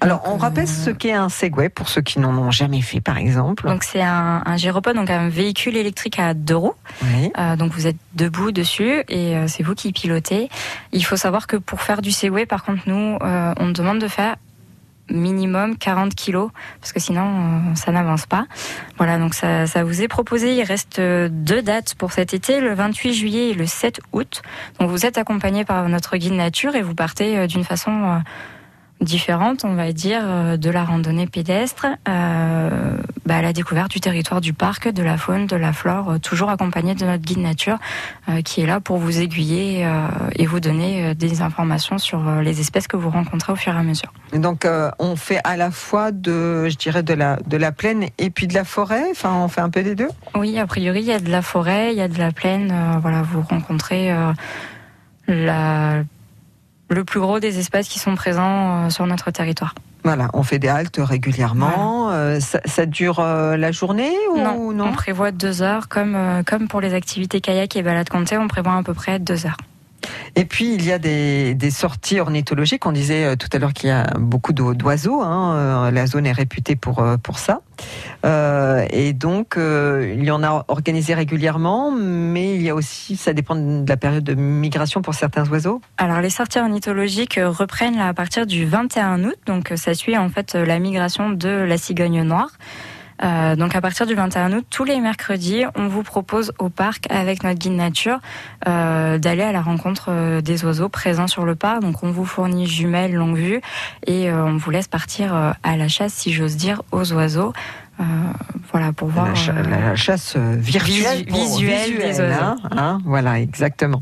Alors, 0.00 0.22
on 0.24 0.38
rappelle 0.38 0.66
ce 0.66 0.88
qu'est 0.88 1.12
un 1.12 1.28
Segway 1.28 1.68
pour 1.68 1.90
ceux 1.90 2.00
qui 2.00 2.20
n'en 2.20 2.34
ont 2.38 2.50
jamais 2.50 2.80
fait, 2.80 3.02
par 3.02 3.18
exemple. 3.18 3.68
Donc, 3.68 3.84
c'est 3.84 4.02
un, 4.02 4.42
un 4.46 4.56
gyropode, 4.56 4.96
donc 4.96 5.10
un 5.10 5.28
véhicule 5.28 5.76
électrique 5.76 6.18
à 6.18 6.32
deux 6.32 6.56
roues. 6.56 6.74
Oui. 7.02 7.30
Euh, 7.38 7.56
donc, 7.56 7.72
vous 7.72 7.86
êtes 7.86 7.98
debout 8.14 8.50
dessus 8.50 9.04
et 9.08 9.36
euh, 9.36 9.46
c'est 9.46 9.62
vous 9.62 9.74
qui 9.74 9.92
pilotez. 9.92 10.48
Il 10.92 11.04
faut 11.04 11.16
savoir 11.16 11.46
que 11.46 11.56
pour 11.56 11.82
faire 11.82 12.00
du 12.00 12.10
Segway, 12.10 12.46
par 12.46 12.64
contre, 12.64 12.82
nous, 12.86 13.18
euh, 13.22 13.52
on 13.58 13.70
demande 13.70 13.98
de 13.98 14.08
faire 14.08 14.36
minimum 15.10 15.76
40 15.76 16.14
kilos 16.14 16.50
parce 16.80 16.92
que 16.92 17.00
sinon 17.00 17.22
euh, 17.22 17.74
ça 17.74 17.92
n'avance 17.92 18.26
pas. 18.26 18.46
Voilà, 18.96 19.18
donc 19.18 19.34
ça, 19.34 19.66
ça 19.66 19.84
vous 19.84 20.02
est 20.02 20.08
proposé. 20.08 20.54
Il 20.54 20.62
reste 20.62 20.98
euh, 20.98 21.28
deux 21.30 21.62
dates 21.62 21.94
pour 21.94 22.12
cet 22.12 22.34
été, 22.34 22.60
le 22.60 22.74
28 22.74 23.12
juillet 23.12 23.50
et 23.50 23.54
le 23.54 23.66
7 23.66 24.00
août. 24.12 24.42
Donc 24.80 24.90
vous 24.90 25.06
êtes 25.06 25.18
accompagné 25.18 25.64
par 25.64 25.88
notre 25.88 26.16
guide 26.16 26.34
nature 26.34 26.74
et 26.74 26.82
vous 26.82 26.94
partez 26.94 27.36
euh, 27.36 27.46
d'une 27.46 27.64
façon 27.64 28.22
différente, 29.00 29.64
on 29.64 29.74
va 29.74 29.92
dire, 29.92 30.20
euh, 30.24 30.56
de 30.56 30.70
la 30.70 30.84
randonnée 30.84 31.26
pédestre 31.26 31.86
euh, 32.08 32.96
bah, 33.26 33.36
à 33.36 33.42
la 33.42 33.52
découverte 33.52 33.90
du 33.90 34.00
territoire 34.00 34.40
du 34.40 34.52
parc, 34.52 34.88
de 34.88 35.02
la 35.02 35.16
faune, 35.16 35.46
de 35.46 35.56
la 35.56 35.72
flore, 35.72 36.12
euh, 36.12 36.18
toujours 36.18 36.50
accompagné 36.50 36.94
de 36.94 37.04
notre 37.04 37.22
guide 37.22 37.38
nature 37.38 37.78
euh, 38.28 38.40
qui 38.42 38.62
est 38.62 38.66
là 38.66 38.80
pour 38.80 38.98
vous 38.98 39.20
aiguiller 39.20 39.84
euh, 39.84 40.06
et 40.36 40.46
vous 40.46 40.60
donner 40.60 41.14
des 41.14 41.42
informations 41.42 41.98
sur 41.98 42.24
les 42.40 42.60
espèces 42.60 42.86
que 42.86 42.96
vous 42.96 43.10
rencontrez 43.10 43.52
au 43.52 43.56
fur 43.56 43.74
et 43.74 43.78
à 43.78 43.82
mesure. 43.82 44.12
Donc, 44.32 44.64
euh, 44.64 44.90
on 44.98 45.16
fait 45.16 45.40
à 45.44 45.56
la 45.56 45.70
fois 45.70 46.10
de, 46.12 46.68
je 46.68 46.76
dirais, 46.76 47.02
de 47.02 47.14
la, 47.14 47.38
de 47.46 47.56
la 47.56 47.72
plaine 47.72 48.06
et 48.18 48.30
puis 48.30 48.46
de 48.46 48.54
la 48.54 48.64
forêt? 48.64 49.04
Enfin, 49.10 49.34
on 49.34 49.48
fait 49.48 49.60
un 49.60 49.70
peu 49.70 49.82
des 49.82 49.94
deux? 49.94 50.08
Oui, 50.34 50.58
a 50.58 50.66
priori, 50.66 51.00
il 51.00 51.06
y 51.06 51.12
a 51.12 51.20
de 51.20 51.30
la 51.30 51.42
forêt, 51.42 51.92
il 51.92 51.98
y 51.98 52.02
a 52.02 52.08
de 52.08 52.18
la 52.18 52.32
plaine. 52.32 52.72
voilà, 53.00 53.22
vous 53.22 53.42
rencontrez 53.42 54.12
la, 55.26 56.04
le 56.90 57.04
plus 57.04 57.20
gros 57.20 57.40
des 57.40 57.58
espèces 57.58 57.88
qui 57.88 57.98
sont 57.98 58.14
présents 58.14 58.86
euh, 58.86 58.90
sur 58.90 59.06
notre 59.06 59.30
territoire. 59.30 59.74
Voilà, 60.04 60.28
on 60.34 60.42
fait 60.42 60.58
des 60.58 60.68
haltes 60.68 61.00
régulièrement. 61.02 62.10
Euh, 62.10 62.38
ça, 62.38 62.60
ça 62.66 62.84
dure 62.84 63.20
euh, 63.20 63.56
la 63.56 63.72
journée 63.72 64.12
ou 64.32 64.36
non, 64.36 64.72
non 64.72 64.88
on 64.88 64.92
prévoit 64.92 65.30
deux 65.30 65.62
heures, 65.62 65.88
comme, 65.88 66.14
euh, 66.14 66.42
comme 66.42 66.68
pour 66.68 66.82
les 66.82 66.92
activités 66.92 67.40
kayak 67.40 67.74
et 67.74 67.82
balade 67.82 68.10
comptée, 68.10 68.36
on 68.36 68.46
prévoit 68.46 68.76
à 68.76 68.82
peu 68.82 68.92
près 68.92 69.18
deux 69.18 69.46
heures. 69.46 69.56
Et 70.36 70.44
puis 70.44 70.74
il 70.74 70.84
y 70.84 70.92
a 70.92 70.98
des, 70.98 71.70
sorties 71.70 72.20
ornithologiques. 72.20 72.86
On 72.86 72.92
disait 72.92 73.24
euh, 73.24 73.36
tout 73.36 73.48
à 73.52 73.58
l'heure 73.58 73.72
qu'il 73.72 73.88
y 73.88 73.92
a 73.92 74.04
beaucoup 74.18 74.52
d'o- 74.52 74.74
d'oiseaux. 74.74 75.22
Hein. 75.22 75.54
euh, 75.56 75.90
La 75.90 76.06
zone 76.06 76.26
est 76.26 76.32
réputée 76.32 76.76
pour 76.76 77.00
euh, 77.00 77.16
pour 77.16 77.38
ça. 77.38 77.60
Et 78.90 79.12
donc 79.12 79.56
il 79.58 80.24
y 80.24 80.30
en 80.30 80.42
a 80.42 80.64
organisé 80.68 81.14
régulièrement, 81.14 81.90
mais 81.90 82.54
il 82.54 82.62
y 82.62 82.70
a 82.70 82.74
aussi, 82.74 83.16
ça 83.16 83.32
dépend 83.32 83.54
de 83.56 83.84
la 83.88 83.96
période 83.96 84.24
de 84.24 84.34
migration 84.34 85.02
pour 85.02 85.14
certains 85.14 85.46
oiseaux. 85.50 85.80
Alors 85.98 86.20
les 86.20 86.30
sorties 86.30 86.58
ornithologiques 86.58 87.38
reprennent 87.42 87.98
à 87.98 88.14
partir 88.14 88.46
du 88.46 88.64
21 88.64 89.24
août, 89.24 89.36
donc 89.46 89.72
ça 89.76 89.94
suit 89.94 90.16
en 90.16 90.28
fait 90.28 90.54
la 90.54 90.78
migration 90.78 91.30
de 91.30 91.48
la 91.48 91.76
cigogne 91.76 92.22
noire. 92.22 92.50
Euh, 93.22 93.56
donc 93.56 93.76
à 93.76 93.80
partir 93.80 94.06
du 94.06 94.14
21 94.14 94.52
août, 94.52 94.66
tous 94.70 94.84
les 94.84 95.00
mercredis, 95.00 95.64
on 95.76 95.88
vous 95.88 96.02
propose 96.02 96.52
au 96.58 96.68
parc 96.68 97.06
avec 97.10 97.42
notre 97.44 97.58
guide 97.58 97.72
nature 97.72 98.18
euh, 98.66 99.18
d'aller 99.18 99.42
à 99.42 99.52
la 99.52 99.62
rencontre 99.62 100.06
euh, 100.08 100.40
des 100.40 100.64
oiseaux 100.64 100.88
présents 100.88 101.26
sur 101.26 101.44
le 101.44 101.54
parc. 101.54 101.80
Donc 101.80 102.02
on 102.02 102.10
vous 102.10 102.24
fournit 102.24 102.66
jumelles 102.66 103.14
longue 103.14 103.36
vue 103.36 103.60
et 104.06 104.32
on 104.32 104.56
vous 104.56 104.70
laisse 104.70 104.88
partir 104.88 105.34
à 105.34 105.76
la 105.76 105.88
chasse, 105.88 106.12
si 106.12 106.32
j'ose 106.32 106.56
dire, 106.56 106.82
aux 106.92 107.12
oiseaux. 107.12 107.52
Euh, 108.00 108.02
voilà 108.72 108.92
pour 108.92 109.06
voir. 109.08 109.26
La, 109.28 109.34
cha- 109.36 109.52
euh, 109.52 109.62
la 109.70 109.94
chasse 109.94 110.36
virtuelle, 110.36 111.18
visu- 111.18 111.24
pour- 111.26 111.38
visuelle 111.58 111.90
des 111.96 112.08
visuelle, 112.08 112.30
oiseaux. 112.30 112.42
hein, 112.42 112.56
hein, 112.76 112.98
voilà, 113.04 113.38
exactement. 113.40 114.00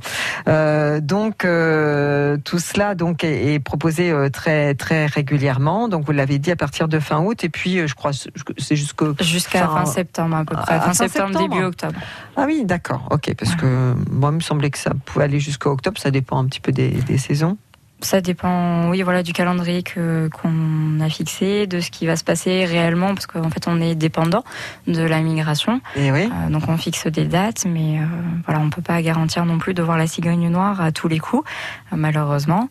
Euh, 0.49 1.01
donc 1.01 1.45
euh, 1.45 2.39
tout 2.43 2.59
cela 2.59 2.95
donc 2.95 3.23
est, 3.23 3.53
est 3.55 3.59
proposé 3.59 4.11
euh, 4.11 4.31
très 4.31 4.75
très 4.75 5.05
régulièrement. 5.07 5.89
Donc 5.89 6.07
vous 6.07 6.13
l'avez 6.13 6.39
dit 6.39 6.51
à 6.51 6.57
partir 6.57 6.89
de 6.89 6.99
fin 7.01 7.21
août 7.21 7.45
et 7.45 7.51
puis 7.51 7.79
euh, 7.81 7.87
je 7.87 7.95
crois 7.95 8.15
c'est- 8.15 8.31
c'est 8.57 8.77
jusqu'au 8.77 9.15
Jusqu'à 9.21 9.67
fin- 9.67 9.81
fin 9.81 9.87
septembre 9.87 10.37
à 10.37 10.45
peu 10.47 10.55
près, 10.57 10.75
à 10.75 10.81
fin 10.81 10.87
fin 10.87 10.93
septembre, 10.95 11.29
septembre. 11.33 11.51
début 11.55 11.65
octobre. 11.65 12.01
Ah 12.37 12.45
oui, 12.47 12.65
d'accord, 12.65 13.09
ok, 13.11 13.35
parce 13.39 13.55
que 13.57 13.95
moi 14.11 14.31
il 14.33 14.37
me 14.37 14.41
semblait 14.41 14.71
que 14.71 14.79
ça 14.79 14.93
pouvait 15.05 15.25
aller 15.27 15.39
jusqu'au 15.41 15.71
octobre. 15.71 16.01
Ça 16.01 16.11
dépend 16.11 16.39
un 16.39 16.47
petit 16.47 16.61
peu 16.61 16.73
des, 16.73 16.89
des 16.89 17.19
saisons. 17.19 17.59
Ça 18.03 18.21
dépend, 18.21 18.91
oui, 18.91 19.03
voilà, 19.03 19.23
du 19.23 19.33
calendrier 19.33 19.83
que 19.83 20.29
qu'on 20.29 21.01
a 21.01 21.09
fixé, 21.09 21.67
de 21.67 21.81
ce 21.81 21.91
qui 21.91 22.07
va 22.07 22.17
se 22.17 22.25
passer 22.25 22.65
réellement, 22.65 23.15
parce 23.15 23.27
qu'en 23.27 23.49
fait, 23.49 23.69
on 23.69 23.81
est 23.81 23.95
dépendant 23.95 24.45
de 24.87 25.03
la 25.03 25.21
migration. 25.21 25.81
Et 25.97 26.11
oui. 26.11 26.29
Euh, 26.31 26.51
donc, 26.51 26.65
on 26.69 26.77
fixe 26.77 27.07
des 27.07 27.25
dates, 27.25 27.65
mais 27.65 28.01
euh, 28.01 28.05
voilà, 28.45 28.61
on 28.61 28.71
peut 28.71 28.83
pas 28.83 29.01
garantir 29.03 29.45
non 29.45 29.59
plus 29.59 29.73
de 29.73 29.83
voir 29.83 29.97
la 29.97 30.07
cigogne 30.07 30.49
noire 30.49 30.81
à 30.81 30.91
tous 30.91 31.09
les 31.09 31.21
coups, 31.21 31.49
euh, 31.93 31.97
malheureusement. 31.97 32.69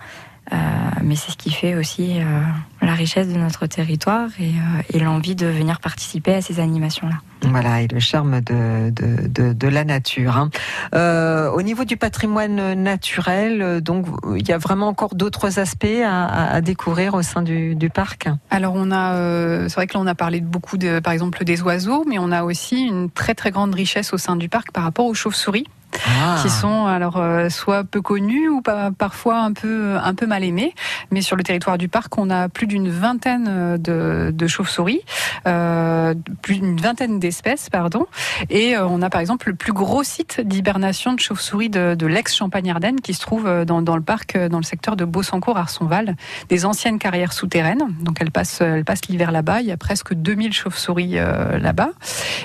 Euh, 0.54 0.56
mais 1.04 1.16
c'est 1.16 1.32
ce 1.32 1.38
qui 1.38 1.50
fait 1.52 1.76
aussi 1.76 2.20
euh, 2.20 2.42
la 2.82 2.94
richesse 2.94 3.28
de 3.30 3.38
notre 3.38 3.68
territoire 3.68 4.28
et, 4.38 4.50
euh, 4.50 4.82
et 4.94 5.00
l'envie 5.00 5.34
de 5.36 5.48
venir 5.48 5.80
participer 5.80 6.34
à 6.36 6.42
ces 6.42 6.60
animations-là. 6.60 7.16
Voilà, 7.50 7.82
et 7.82 7.88
le 7.88 8.00
charme 8.02 8.42
de, 8.42 8.90
de, 8.90 9.28
de, 9.28 9.54
de 9.54 9.68
la 9.68 9.84
nature. 9.86 10.36
hein. 10.38 10.50
Euh, 10.94 11.50
au 11.52 11.62
niveau 11.62 11.86
du 11.86 11.96
patrimoine 11.98 12.74
naturel, 12.74 13.82
donc 13.82 14.06
il 14.36 14.48
y 14.48 14.52
a 14.52 14.58
vraiment 14.58 14.88
encore 14.90 15.16
d'autres 15.16 15.58
aspects 15.58 15.86
à, 16.06 16.26
à- 16.26 16.54
à 16.56 16.62
découvrir 16.62 17.14
au 17.14 17.22
sein 17.22 17.42
du, 17.42 17.74
du 17.76 17.90
parc? 17.90 18.28
Alors 18.50 18.74
on 18.76 18.92
a, 18.92 19.14
euh, 19.16 19.70
c'est 19.70 19.76
vrai 19.76 19.88
que 19.88 19.94
là 19.94 20.02
on 20.02 20.08
a 20.08 20.16
parlé 20.16 20.42
de 20.42 20.46
beaucoup 20.46 20.78
de, 20.78 21.00
par 21.00 21.14
exemple 21.14 21.44
des 21.46 21.62
oiseaux, 21.62 22.04
mais 22.08 22.20
on 22.20 22.32
a 22.32 22.44
aussi 22.44 22.82
une 22.82 23.10
très 23.10 23.34
très 23.36 23.52
grande 23.52 23.74
richesse 23.74 24.14
au 24.14 24.18
sein 24.18 24.36
du 24.36 24.50
parc 24.50 24.72
par 24.72 24.84
rapport 24.84 25.06
aux 25.06 25.14
chauves-souris. 25.14 25.66
Ah. 26.08 26.40
qui 26.42 26.50
sont 26.50 26.88
alors 26.88 27.18
euh, 27.18 27.50
soit 27.50 27.84
peu 27.84 28.02
connus 28.02 28.50
ou 28.50 28.62
parfois 28.62 29.40
un 29.40 29.54
peu 29.54 29.98
un 30.02 30.14
peu 30.14 30.26
mal 30.26 30.44
aimés. 30.44 30.74
Mais 31.12 31.22
sur 31.22 31.36
le 31.36 31.44
territoire 31.44 31.78
du 31.78 31.90
parc, 31.90 32.18
on 32.18 32.30
a 32.30 32.50
plus 32.50 32.68
d'une 32.68 32.90
vingtaine 32.90 33.48
euh, 33.50 33.78
de, 33.78 34.32
de 34.32 34.48
chauves-souris, 34.48 35.02
euh, 35.48 36.14
plus 36.42 36.60
d'une 36.60 36.80
vingtaine 36.80 37.20
d'espèces, 37.20 37.70
pardon. 37.70 38.06
Et 38.50 38.76
euh, 38.76 38.86
on 38.88 39.02
a 39.02 39.10
par 39.10 39.22
exemple 39.22 39.50
le 39.50 39.56
plus 39.56 39.74
gros 39.74 40.04
site 40.04 40.42
d'hibernation 40.42 41.14
de 41.14 41.20
chauves-souris 41.20 41.70
de, 41.70 41.96
de 41.96 42.08
l'ex-Champagne-Ardenne 42.08 43.02
qui 43.02 43.14
se 43.14 43.22
trouve 43.22 43.50
dans, 43.66 43.82
dans 43.82 43.96
le 43.96 44.02
parc, 44.02 44.38
dans 44.38 44.58
le 44.58 44.64
secteur 44.64 44.96
de 44.96 45.06
Beausancourt-Arsonval, 45.06 46.16
des 46.50 46.66
anciennes 46.66 47.00
carrières 47.00 47.34
souterraines. 47.34 47.94
Donc 48.02 48.18
elles 48.20 48.32
passent, 48.32 48.62
elles 48.62 48.86
passent 48.86 49.06
l'hiver 49.08 49.32
là-bas. 49.32 49.62
Il 49.62 49.68
y 49.68 49.72
a 49.72 49.78
presque 49.78 50.14
2000 50.14 50.54
chauves-souris 50.54 51.18
euh, 51.18 51.58
là-bas. 51.58 51.92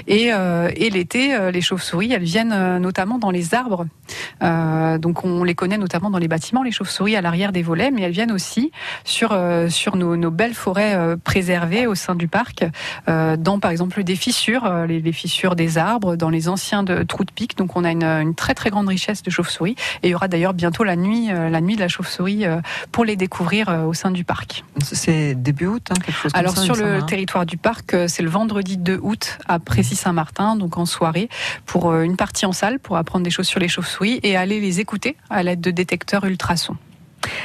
Et, 0.07 0.33
euh, 0.33 0.71
et 0.75 0.91
l'été, 0.91 1.37
les 1.51 1.61
chauves-souris, 1.61 2.13
elles 2.13 2.23
viennent 2.23 2.79
notamment 2.79 3.19
dans 3.19 3.31
les 3.31 3.46
arbres. 3.55 3.87
Euh, 4.43 4.99
donc 4.99 5.25
on 5.25 5.45
les 5.45 5.55
connaît 5.55 5.79
notamment 5.79 6.11
dans 6.11 6.19
les 6.19 6.29
bâtiments, 6.29 6.63
les 6.63 6.71
chauves-souris 6.71 7.17
à 7.17 7.21
l'arrière 7.21 7.53
des 7.53 7.63
volets, 7.63 7.91
mais 7.91 8.03
elles 8.03 8.13
viennent 8.13 8.33
aussi 8.33 8.71
sur 9.05 9.31
euh, 9.33 9.69
sur 9.69 9.97
nos, 9.97 10.17
nos 10.17 10.31
belles 10.31 10.55
forêts 10.55 10.95
euh, 10.95 11.17
préservées 11.17 11.87
au 11.87 11.95
sein 11.95 12.15
du 12.15 12.29
parc, 12.29 12.65
dans 13.07 13.59
par 13.59 13.71
exemple 13.71 14.03
des 14.03 14.17
fissures, 14.17 14.69
les, 14.87 15.01
les 15.01 15.13
fissures 15.13 15.57
des 15.57 15.79
arbres, 15.79 16.17
dans 16.17 16.31
les 16.31 16.49
anciens 16.49 16.83
de, 16.83 17.03
trous 17.03 17.25
de 17.25 17.31
pique. 17.31 17.57
Donc 17.57 17.77
on 17.77 17.85
a 17.85 17.91
une, 17.91 18.05
une 18.05 18.35
très 18.35 18.55
très 18.55 18.71
grande 18.71 18.89
richesse 18.89 19.23
de 19.23 19.31
chauves-souris. 19.31 19.77
Et 20.03 20.09
il 20.09 20.11
y 20.11 20.15
aura 20.15 20.29
d'ailleurs 20.29 20.55
bientôt 20.55 20.85
la 20.85 20.97
nuit 20.97 21.29
la 21.29 21.61
nuit 21.61 21.77
de 21.77 21.81
la 21.81 21.89
chauve-souris 21.89 22.45
pour 22.93 23.05
les 23.05 23.17
découvrir 23.17 23.69
au 23.87 23.95
sein 23.95 24.11
du 24.11 24.25
parc. 24.25 24.65
C'est 24.81 25.35
début 25.35 25.67
août, 25.67 25.89
hein, 25.91 25.95
quelque 25.95 26.17
chose 26.17 26.33
comme 26.33 26.41
Alors 26.41 26.57
ça, 26.57 26.63
sur 26.63 26.77
le 26.77 26.97
hein. 26.97 27.03
territoire 27.03 27.47
du 27.47 27.57
parc, 27.57 27.97
c'est 28.09 28.23
le 28.23 28.31
vendredi 28.31 28.77
2 28.77 28.99
août 29.03 29.39
à 29.47 29.59
Précy-Saint-Martin, 29.59 30.57
donc 30.57 30.79
en 30.79 30.87
soirée, 30.87 31.29
pour 31.65 31.95
une 31.95 32.17
partie 32.17 32.47
en 32.47 32.53
salle 32.53 32.79
pour 32.79 32.97
apprendre 32.97 33.25
des 33.27 33.31
choses 33.31 33.49
sur 33.49 33.61
les 33.61 33.69
chauves-souris 33.69 34.21
et 34.23 34.37
aller 34.37 34.61
les 34.61 34.79
écouter 34.81 35.17
à 35.29 35.43
l'aide 35.43 35.61
de 35.61 35.73
détecteurs 35.73 36.25
ultrasons. 36.25 36.77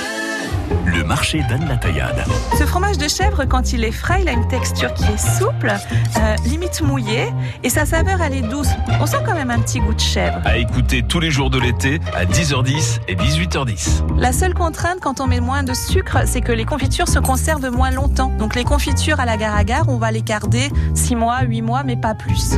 Le 0.87 1.05
marché 1.05 1.43
d'Anne-la-Taillade. 1.49 2.25
Ce 2.59 2.65
fromage 2.65 2.99
de 2.99 3.09
chèvre, 3.09 3.45
quand 3.45 3.73
il 3.73 3.85
est 3.85 3.93
frais, 3.93 4.23
il 4.23 4.29
a 4.29 4.33
une 4.33 4.49
texture 4.49 4.93
qui 4.95 5.05
est 5.05 5.39
souple, 5.39 5.73
euh, 5.73 6.37
limite 6.45 6.81
mouillée, 6.83 7.29
et 7.63 7.69
sa 7.69 7.87
saveur, 7.87 8.21
elle 8.21 8.35
est 8.35 8.43
douce. 8.43 8.69
On 9.01 9.07
sent 9.07 9.19
quand 9.25 9.35
même 9.35 9.51
un 9.51 9.61
petit 9.61 9.81
goût 9.81 9.95
de 9.95 10.01
chèvre. 10.01 10.39
À 10.45 10.57
écouter 10.57 11.03
tous 11.03 11.21
les 11.21 11.31
jours 11.31 11.51
de 11.51 11.59
l'été 11.59 12.01
à 12.15 12.25
10h10 12.25 13.01
et 13.09 13.15
18h10. 13.15 14.03
La 14.19 14.33
seule 14.33 14.55
contrainte 14.55 14.99
quand 15.01 15.21
on 15.21 15.27
met 15.27 15.41
moins 15.41 15.63
de 15.63 15.75
sucre, 15.75 16.19
c'est 16.27 16.41
que 16.41 16.53
les 16.53 16.65
confitures 16.65 17.09
se 17.09 17.19
conservent 17.19 17.71
moins 17.71 17.91
longtemps. 17.91 18.33
Donc 18.39 18.55
les 18.55 18.65
confitures 18.65 19.21
à 19.21 19.25
la 19.25 19.37
gare 19.37 19.57
à 19.57 19.65
gare, 19.65 19.89
on 19.89 19.99
va 19.99 20.11
les 20.11 20.23
garder 20.23 20.71
6 20.95 21.17
mois, 21.17 21.43
8 21.43 21.63
mois, 21.63 21.83
mais 21.85 21.97
pas 21.97 22.15
plus. 22.15 22.57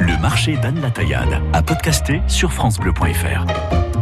Le 0.00 0.16
marché 0.20 0.56
d'Anne-la-Taillade. 0.56 1.40
À 1.52 1.62
podcaster 1.62 2.20
sur 2.26 2.52
FranceBleu.fr. 2.52 3.93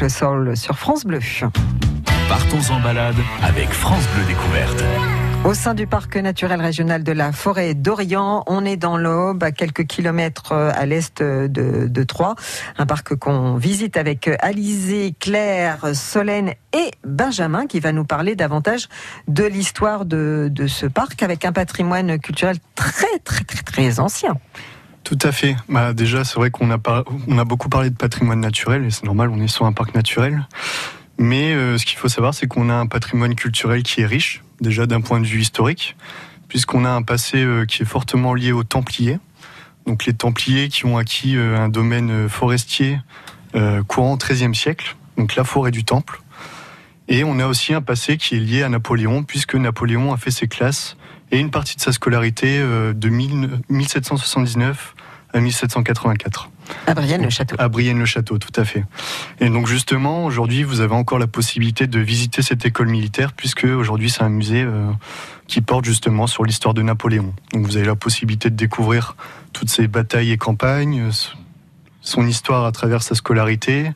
L'oncle 0.00 0.10
Sol 0.10 0.56
sur 0.56 0.78
France 0.78 1.04
Bleu. 1.04 1.20
Partons 2.26 2.72
en 2.72 2.80
balade 2.80 3.16
avec 3.42 3.68
France 3.68 4.06
Bleu 4.14 4.24
Découverte. 4.24 4.82
Au 5.44 5.52
sein 5.52 5.74
du 5.74 5.86
parc 5.86 6.16
naturel 6.16 6.58
régional 6.58 7.02
de 7.02 7.12
la 7.12 7.32
forêt 7.32 7.74
d'Orient, 7.74 8.44
on 8.46 8.64
est 8.64 8.78
dans 8.78 8.96
l'Aube, 8.96 9.42
à 9.42 9.52
quelques 9.52 9.84
kilomètres 9.86 10.52
euh, 10.52 10.72
à 10.74 10.86
l'est 10.86 11.22
de, 11.22 11.86
de 11.86 12.02
Troyes. 12.02 12.34
Un 12.78 12.86
parc 12.86 13.14
qu'on 13.14 13.56
visite 13.56 13.98
avec 13.98 14.30
Alizé, 14.40 15.14
Claire, 15.20 15.94
Solène 15.94 16.54
et 16.72 16.90
Benjamin, 17.04 17.66
qui 17.66 17.80
va 17.80 17.92
nous 17.92 18.04
parler 18.04 18.36
davantage 18.36 18.88
de 19.28 19.44
l'histoire 19.44 20.06
de, 20.06 20.48
de 20.50 20.66
ce 20.66 20.86
parc 20.86 21.22
avec 21.22 21.44
un 21.44 21.52
patrimoine 21.52 22.18
culturel 22.18 22.56
très, 22.74 23.18
très, 23.22 23.44
très, 23.44 23.62
très 23.62 24.00
ancien. 24.00 24.34
Tout 25.10 25.18
à 25.22 25.32
fait. 25.32 25.56
Bah, 25.68 25.92
déjà, 25.92 26.22
c'est 26.22 26.36
vrai 26.36 26.52
qu'on 26.52 26.70
a, 26.70 26.78
beaucoup 27.44 27.68
parlé 27.68 27.90
de 27.90 27.96
patrimoine 27.96 28.38
naturel, 28.38 28.84
et 28.84 28.90
c'est 28.90 29.02
normal, 29.02 29.30
on 29.30 29.40
est 29.40 29.48
sur 29.48 29.66
un 29.66 29.72
parc 29.72 29.92
naturel. 29.92 30.46
Mais 31.18 31.52
euh, 31.52 31.78
ce 31.78 31.84
qu'il 31.84 31.98
faut 31.98 32.06
savoir, 32.06 32.32
c'est 32.32 32.46
qu'on 32.46 32.70
a 32.70 32.74
un 32.74 32.86
patrimoine 32.86 33.34
culturel 33.34 33.82
qui 33.82 34.02
est 34.02 34.06
riche, 34.06 34.44
déjà 34.60 34.86
d'un 34.86 35.00
point 35.00 35.18
de 35.18 35.26
vue 35.26 35.40
historique, 35.40 35.96
puisqu'on 36.46 36.84
a 36.84 36.90
un 36.90 37.02
passé 37.02 37.38
euh, 37.38 37.64
qui 37.64 37.82
est 37.82 37.86
fortement 37.86 38.34
lié 38.34 38.52
aux 38.52 38.62
Templiers. 38.62 39.18
Donc 39.84 40.06
les 40.06 40.12
Templiers 40.12 40.68
qui 40.68 40.86
ont 40.86 40.96
acquis 40.96 41.36
euh, 41.36 41.58
un 41.58 41.68
domaine 41.68 42.28
forestier 42.28 43.00
courant 43.88 44.16
XIIIe 44.16 44.54
siècle, 44.54 44.94
donc 45.16 45.34
la 45.34 45.42
forêt 45.42 45.72
du 45.72 45.82
Temple. 45.82 46.22
Et 47.08 47.24
on 47.24 47.40
a 47.40 47.48
aussi 47.48 47.74
un 47.74 47.82
passé 47.82 48.16
qui 48.16 48.36
est 48.36 48.38
lié 48.38 48.62
à 48.62 48.68
Napoléon, 48.68 49.24
puisque 49.24 49.56
Napoléon 49.56 50.12
a 50.12 50.16
fait 50.16 50.30
ses 50.30 50.46
classes 50.46 50.96
et 51.32 51.40
une 51.40 51.50
partie 51.50 51.74
de 51.74 51.80
sa 51.80 51.90
scolarité 51.90 52.60
de 52.60 53.08
1000 53.08 53.62
1779 53.68 54.94
à 55.32 55.40
1784. 55.40 56.50
À 56.86 56.94
Brienne-le-Château. 56.94 57.56
À 57.58 57.68
Brienne-le-Château, 57.68 58.38
tout 58.38 58.60
à 58.60 58.64
fait. 58.64 58.84
Et 59.40 59.48
donc 59.48 59.66
justement, 59.66 60.24
aujourd'hui, 60.24 60.62
vous 60.62 60.80
avez 60.80 60.94
encore 60.94 61.18
la 61.18 61.26
possibilité 61.26 61.86
de 61.86 61.98
visiter 61.98 62.42
cette 62.42 62.64
école 62.64 62.88
militaire, 62.88 63.32
puisque 63.32 63.64
aujourd'hui, 63.64 64.10
c'est 64.10 64.22
un 64.22 64.28
musée 64.28 64.62
euh, 64.62 64.90
qui 65.46 65.60
porte 65.60 65.84
justement 65.84 66.26
sur 66.26 66.44
l'histoire 66.44 66.74
de 66.74 66.82
Napoléon. 66.82 67.34
Donc 67.52 67.66
vous 67.66 67.76
avez 67.76 67.86
la 67.86 67.96
possibilité 67.96 68.50
de 68.50 68.56
découvrir 68.56 69.16
toutes 69.52 69.70
ces 69.70 69.88
batailles 69.88 70.30
et 70.30 70.38
campagnes, 70.38 71.08
euh, 71.08 71.10
son 72.00 72.26
histoire 72.26 72.64
à 72.64 72.72
travers 72.72 73.02
sa 73.02 73.14
scolarité, 73.14 73.90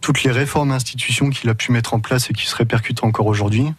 toutes 0.00 0.22
les 0.22 0.30
réformes 0.30 0.70
et 0.70 0.74
institutions 0.74 1.30
qu'il 1.30 1.48
a 1.50 1.54
pu 1.54 1.72
mettre 1.72 1.94
en 1.94 2.00
place 2.00 2.30
et 2.30 2.32
qui 2.32 2.46
se 2.46 2.56
répercutent 2.56 3.04
encore 3.04 3.26
aujourd'hui, 3.26 3.72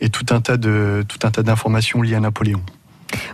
et 0.00 0.10
tout 0.10 0.26
un 0.30 0.40
tas 0.40 0.56
de 0.56 1.04
tout 1.08 1.18
un 1.26 1.30
tas 1.30 1.42
d'informations 1.42 2.02
liées 2.02 2.14
à 2.14 2.20
Napoléon. 2.20 2.62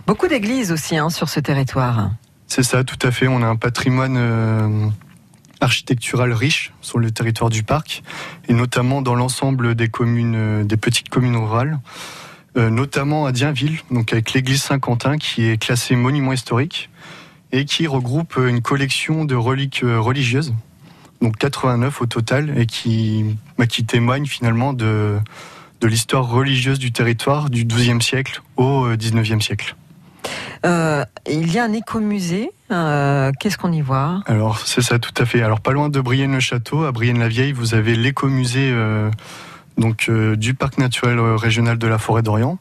Beaucoup 0.07 0.27
d'églises 0.27 0.71
aussi 0.71 0.97
hein, 0.97 1.09
sur 1.09 1.29
ce 1.29 1.39
territoire. 1.39 2.11
C'est 2.47 2.63
ça, 2.63 2.83
tout 2.83 2.99
à 3.01 3.11
fait. 3.11 3.27
On 3.27 3.41
a 3.41 3.47
un 3.47 3.55
patrimoine 3.55 4.15
euh, 4.17 4.87
architectural 5.59 6.31
riche 6.33 6.73
sur 6.81 6.99
le 6.99 7.09
territoire 7.11 7.49
du 7.49 7.63
parc, 7.63 8.03
et 8.47 8.53
notamment 8.53 9.01
dans 9.01 9.15
l'ensemble 9.15 9.75
des 9.75 9.87
communes, 9.87 10.35
euh, 10.35 10.63
des 10.63 10.77
petites 10.77 11.09
communes 11.09 11.37
rurales. 11.37 11.79
euh, 12.55 12.69
notamment 12.69 13.25
à 13.25 13.31
Dienville, 13.31 13.79
donc 13.89 14.13
avec 14.13 14.33
l'église 14.33 14.61
Saint-Quentin 14.61 15.17
qui 15.17 15.45
est 15.47 15.57
classée 15.57 15.95
monument 15.95 16.33
historique 16.33 16.91
et 17.51 17.65
qui 17.65 17.87
regroupe 17.87 18.37
une 18.37 18.61
collection 18.61 19.25
de 19.25 19.33
reliques 19.33 19.81
religieuses, 19.83 20.53
donc 21.19 21.37
89 21.37 22.01
au 22.01 22.05
total, 22.05 22.55
et 22.55 22.67
qui, 22.67 23.25
bah, 23.57 23.65
qui 23.65 23.85
témoigne 23.85 24.27
finalement 24.27 24.73
de, 24.73 25.17
de 25.81 25.87
l'histoire 25.87 26.27
religieuse 26.29 26.77
du 26.77 26.91
territoire 26.91 27.49
du 27.49 27.65
XIIe 27.65 28.01
siècle 28.01 28.43
au 28.55 28.87
XIXe 28.95 29.43
siècle. 29.43 29.75
Euh, 30.65 31.03
il 31.29 31.51
y 31.51 31.59
a 31.59 31.63
un 31.63 31.73
écomusée. 31.73 32.51
Euh, 32.71 33.31
Qu'est-ce 33.39 33.57
qu'on 33.57 33.71
y 33.71 33.81
voit? 33.81 34.21
Alors, 34.25 34.59
c'est 34.59 34.81
ça, 34.81 34.99
tout 34.99 35.13
à 35.21 35.25
fait. 35.25 35.41
Alors, 35.41 35.59
pas 35.59 35.71
loin 35.71 35.89
de 35.89 35.99
Brienne-le-Château, 35.99 36.83
à 36.85 36.91
Brienne-la-Vieille, 36.91 37.51
vous 37.51 37.73
avez 37.75 37.95
l'écomusée 37.95 38.71
euh, 38.71 39.09
du 40.35 40.53
parc 40.53 40.77
naturel 40.77 41.19
régional 41.19 41.77
de 41.77 41.87
la 41.87 41.97
forêt 41.97 42.21
d'Orient. 42.21 42.59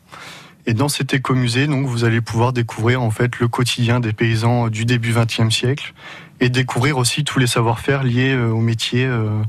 Et 0.66 0.74
dans 0.74 0.88
cet 0.88 1.12
écomusée, 1.14 1.66
donc, 1.66 1.86
vous 1.86 2.04
allez 2.04 2.20
pouvoir 2.20 2.52
découvrir 2.52 3.02
en 3.02 3.10
fait 3.10 3.38
le 3.40 3.48
quotidien 3.48 4.00
des 4.00 4.12
paysans 4.12 4.68
du 4.68 4.84
début 4.84 5.12
XXe 5.12 5.54
siècle 5.54 5.92
et 6.40 6.50
découvrir 6.50 6.98
aussi 6.98 7.24
tous 7.24 7.38
les 7.38 7.46
savoir-faire 7.46 8.04
liés 8.04 8.36
au 8.36 8.60
métier, 8.60 9.04
euh, 9.06 9.42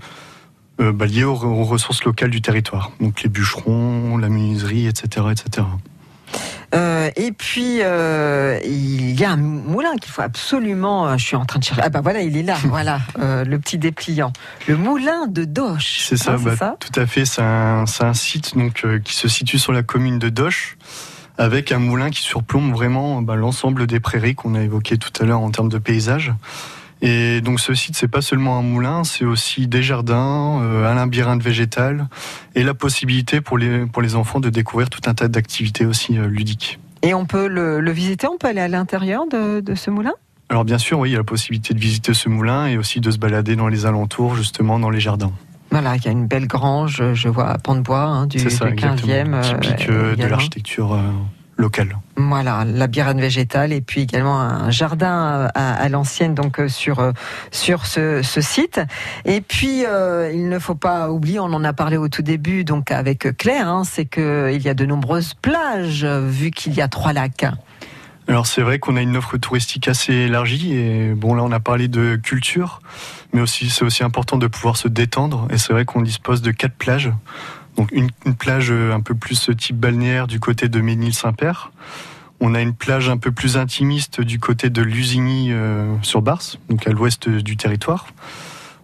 bah, 0.79 1.05
liés 1.05 1.23
aux, 1.23 1.35
aux 1.35 1.63
ressources 1.63 2.03
locales 2.03 2.31
du 2.31 2.41
territoire. 2.41 2.91
Donc, 2.99 3.21
les 3.21 3.29
bûcherons, 3.29 4.17
la 4.17 4.29
menuiserie, 4.29 4.87
etc., 4.87 5.27
etc. 5.31 5.67
Euh, 6.73 7.09
et 7.15 7.31
puis, 7.31 7.79
euh, 7.81 8.59
il 8.65 9.19
y 9.19 9.23
a 9.25 9.31
un 9.31 9.37
moulin 9.37 9.95
qu'il 10.01 10.11
faut 10.11 10.21
absolument. 10.21 11.07
euh, 11.07 11.17
Je 11.17 11.25
suis 11.25 11.35
en 11.35 11.45
train 11.45 11.59
de 11.59 11.63
chercher. 11.63 11.81
Ah 11.83 11.89
bah 11.89 12.01
voilà, 12.01 12.21
il 12.21 12.35
est 12.35 12.43
là. 12.43 12.55
voilà, 12.65 12.99
euh, 13.19 13.43
le 13.45 13.59
petit 13.59 13.77
dépliant. 13.77 14.33
Le 14.67 14.75
moulin 14.75 15.27
de 15.27 15.45
Doche. 15.45 15.99
C'est 15.99 16.17
ça, 16.17 16.33
hein, 16.33 16.55
bah, 16.59 16.75
tout 16.79 16.99
à 16.99 17.05
fait. 17.05 17.25
C'est 17.25 17.41
un, 17.41 17.85
c'est 17.85 18.03
un 18.03 18.13
site 18.13 18.57
donc, 18.57 18.85
qui 19.03 19.13
se 19.15 19.27
situe 19.27 19.59
sur 19.59 19.71
la 19.71 19.83
commune 19.83 20.17
de 20.19 20.29
Doche, 20.29 20.77
avec 21.37 21.71
un 21.71 21.79
moulin 21.79 22.09
qui 22.09 22.21
surplombe 22.21 22.71
vraiment 22.73 23.21
bah, 23.21 23.35
l'ensemble 23.35 23.85
des 23.87 23.99
prairies 23.99 24.35
qu'on 24.35 24.55
a 24.55 24.61
évoquées 24.61 24.97
tout 24.97 25.11
à 25.21 25.25
l'heure 25.25 25.41
en 25.41 25.51
termes 25.51 25.69
de 25.69 25.77
paysage. 25.77 26.33
Et 27.05 27.41
donc 27.41 27.59
ce 27.59 27.73
site, 27.73 27.97
c'est 27.97 28.07
pas 28.07 28.21
seulement 28.21 28.57
un 28.57 28.61
moulin, 28.61 29.03
c'est 29.03 29.25
aussi 29.25 29.67
des 29.67 29.83
jardins, 29.83 30.61
euh, 30.61 30.89
un 30.89 30.95
labyrinthe 30.95 31.43
végétal 31.43 32.07
et 32.55 32.63
la 32.63 32.73
possibilité 32.73 33.41
pour 33.41 33.57
les, 33.57 33.85
pour 33.85 34.01
les 34.01 34.15
enfants 34.15 34.39
de 34.39 34.49
découvrir 34.49 34.89
tout 34.89 35.01
un 35.05 35.13
tas 35.13 35.27
d'activités 35.27 35.85
aussi 35.85 36.17
euh, 36.17 36.27
ludiques. 36.27 36.79
Et 37.01 37.13
on 37.13 37.25
peut 37.25 37.47
le, 37.47 37.81
le 37.81 37.91
visiter. 37.91 38.25
On 38.27 38.37
peut 38.37 38.47
aller 38.47 38.61
à 38.61 38.69
l'intérieur 38.69 39.25
de, 39.29 39.59
de 39.59 39.75
ce 39.75 39.91
moulin? 39.91 40.13
Alors 40.47 40.63
bien 40.63 40.77
sûr, 40.77 40.97
oui, 40.99 41.09
il 41.09 41.11
y 41.11 41.15
a 41.15 41.17
la 41.17 41.25
possibilité 41.25 41.73
de 41.73 41.79
visiter 41.79 42.13
ce 42.13 42.29
moulin 42.29 42.67
et 42.67 42.77
aussi 42.77 43.01
de 43.01 43.11
se 43.11 43.17
balader 43.17 43.57
dans 43.57 43.67
les 43.67 43.85
alentours, 43.85 44.35
justement 44.37 44.79
dans 44.79 44.89
les 44.89 45.01
jardins. 45.01 45.33
Voilà, 45.71 45.97
il 45.97 46.05
y 46.05 46.07
a 46.07 46.11
une 46.11 46.27
belle 46.27 46.47
grange. 46.47 47.03
Je 47.13 47.27
vois 47.27 47.49
à 47.49 47.57
Pont 47.57 47.75
de 47.75 47.81
Bois 47.81 48.03
hein, 48.03 48.27
du, 48.27 48.39
ça, 48.49 48.67
du 48.67 48.75
15e. 48.75 48.93
exactement. 48.93 49.37
euh, 49.37 49.59
Typique 49.59 49.89
euh, 49.89 50.15
de 50.15 50.25
l'architecture 50.25 50.93
euh, 50.93 51.01
locale. 51.57 51.97
Voilà, 52.15 52.63
labyrinthe 52.65 53.19
végétal 53.19 53.73
et 53.73 53.81
puis 53.81 54.01
également 54.01 54.39
un 54.39 54.71
jardin 54.71 55.49
à, 55.53 55.73
à 55.73 55.89
l'ancienne 55.89 56.35
donc 56.35 56.59
euh, 56.59 56.67
sur 56.67 56.99
euh, 56.99 57.11
sur 57.51 57.85
ce, 57.85 58.21
ce 58.21 58.41
site. 58.41 58.81
Et 59.25 59.41
puis 59.41 59.85
euh, 59.85 60.31
il 60.33 60.49
ne 60.49 60.59
faut 60.59 60.75
pas 60.75 61.11
oublier, 61.11 61.39
on 61.39 61.45
en 61.45 61.63
a 61.63 61.73
parlé 61.73 61.97
au 61.97 62.07
tout 62.07 62.21
début 62.21 62.63
donc 62.63 62.91
avec 62.91 63.37
Claire, 63.37 63.67
hein, 63.67 63.83
c'est 63.85 64.05
que 64.05 64.51
il 64.53 64.61
y 64.61 64.69
a 64.69 64.73
de 64.73 64.85
nombreuses 64.85 65.33
plages 65.33 66.05
vu 66.05 66.51
qu'il 66.51 66.73
y 66.73 66.81
a 66.81 66.87
trois 66.87 67.13
lacs. 67.13 67.45
Alors 68.27 68.47
c'est 68.47 68.61
vrai 68.61 68.79
qu'on 68.79 68.95
a 68.95 69.01
une 69.01 69.17
offre 69.17 69.37
touristique 69.37 69.87
assez 69.87 70.13
élargie 70.13 70.73
et 70.73 71.13
bon 71.13 71.35
là 71.35 71.43
on 71.43 71.51
a 71.51 71.59
parlé 71.59 71.87
de 71.87 72.15
culture, 72.15 72.81
mais 73.33 73.41
aussi 73.41 73.69
c'est 73.69 73.83
aussi 73.83 74.03
important 74.03 74.37
de 74.37 74.47
pouvoir 74.47 74.77
se 74.77 74.87
détendre 74.87 75.47
et 75.49 75.57
c'est 75.57 75.73
vrai 75.73 75.83
qu'on 75.85 76.01
dispose 76.01 76.41
de 76.41 76.51
quatre 76.51 76.75
plages. 76.75 77.11
Donc 77.77 77.91
une, 77.91 78.09
une 78.25 78.35
plage 78.35 78.71
euh, 78.71 78.93
un 78.93 79.01
peu 79.01 79.15
plus 79.15 79.49
type 79.57 79.77
balnéaire 79.77 80.27
du 80.27 80.39
côté 80.39 80.69
de 80.69 80.79
Ménil-Saint-Père. 80.79 81.71
On 82.39 82.55
a 82.55 82.61
une 82.61 82.73
plage 82.73 83.09
un 83.09 83.17
peu 83.17 83.31
plus 83.31 83.57
intimiste 83.57 84.19
du 84.19 84.39
côté 84.39 84.69
de 84.69 84.81
Lusigny 84.81 85.51
euh, 85.51 85.95
sur 86.01 86.21
Barse, 86.21 86.59
donc 86.69 86.85
à 86.87 86.91
l'ouest 86.91 87.29
du 87.29 87.55
territoire. 87.55 88.07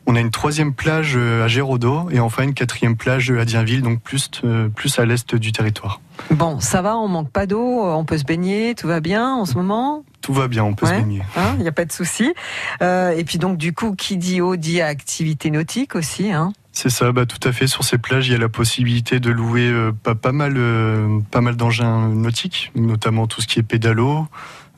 On 0.06 0.16
a 0.16 0.20
une 0.22 0.32
troisième 0.32 0.74
plage 0.74 1.14
euh, 1.16 1.44
à 1.44 1.48
Géraudot 1.48 2.10
et 2.10 2.20
enfin 2.20 2.44
une 2.44 2.56
quatrième 2.56 2.96
plage 2.96 3.30
à 3.30 3.46
Dienville, 3.46 3.84
donc 3.84 4.02
plus, 4.02 4.32
euh, 4.44 4.68
plus 4.70 4.98
à 4.98 5.06
l'est 5.06 5.36
du 5.36 5.52
territoire. 5.52 6.02
Bon, 6.32 6.60
ça 6.60 6.82
va, 6.82 6.98
on 6.98 7.08
manque 7.08 7.30
pas 7.30 7.46
d'eau, 7.46 7.84
on 7.84 8.06
peut 8.06 8.18
se 8.18 8.24
baigner, 8.24 8.74
tout 8.76 8.88
va 8.88 9.02
bien 9.02 9.36
en 9.36 9.46
ce 9.46 9.54
moment? 9.54 10.04
Tout 10.22 10.34
va 10.34 10.48
bien, 10.48 10.64
on 10.64 10.74
peut 10.74 10.86
se 10.86 10.92
baigner. 10.92 11.22
Hein, 11.38 11.54
Il 11.58 11.62
n'y 11.62 11.68
a 11.68 11.72
pas 11.72 11.86
de 11.86 11.92
souci. 11.92 12.34
Euh, 12.82 13.12
et 13.12 13.24
puis 13.24 13.38
donc 13.38 13.58
du 13.58 13.74
coup, 13.74 13.94
qui 13.94 14.18
dit 14.18 14.42
eau 14.42 14.56
dit 14.56 14.82
activité 14.82 15.52
nautique 15.52 15.96
aussi. 15.96 16.32
Hein. 16.32 16.54
C'est 16.72 16.90
ça, 16.90 17.12
bah, 17.12 17.26
tout 17.26 17.46
à 17.48 17.52
fait. 17.52 17.68
Sur 17.68 17.84
ces 17.84 17.98
plages, 17.98 18.28
il 18.28 18.32
y 18.32 18.36
a 18.36 18.38
la 18.38 18.48
possibilité 18.50 19.20
de 19.20 19.32
louer 19.32 19.68
euh, 19.70 19.92
pas, 19.92 20.16
pas 20.16 20.32
mal, 20.32 20.54
euh, 20.56 21.20
pas 21.32 21.42
mal 21.42 21.56
d'engins 21.58 22.10
nautiques, 22.10 22.72
notamment 22.76 23.28
tout 23.28 23.42
ce 23.42 23.48
qui 23.48 23.60
est 23.60 23.64
pédalo, 23.64 24.28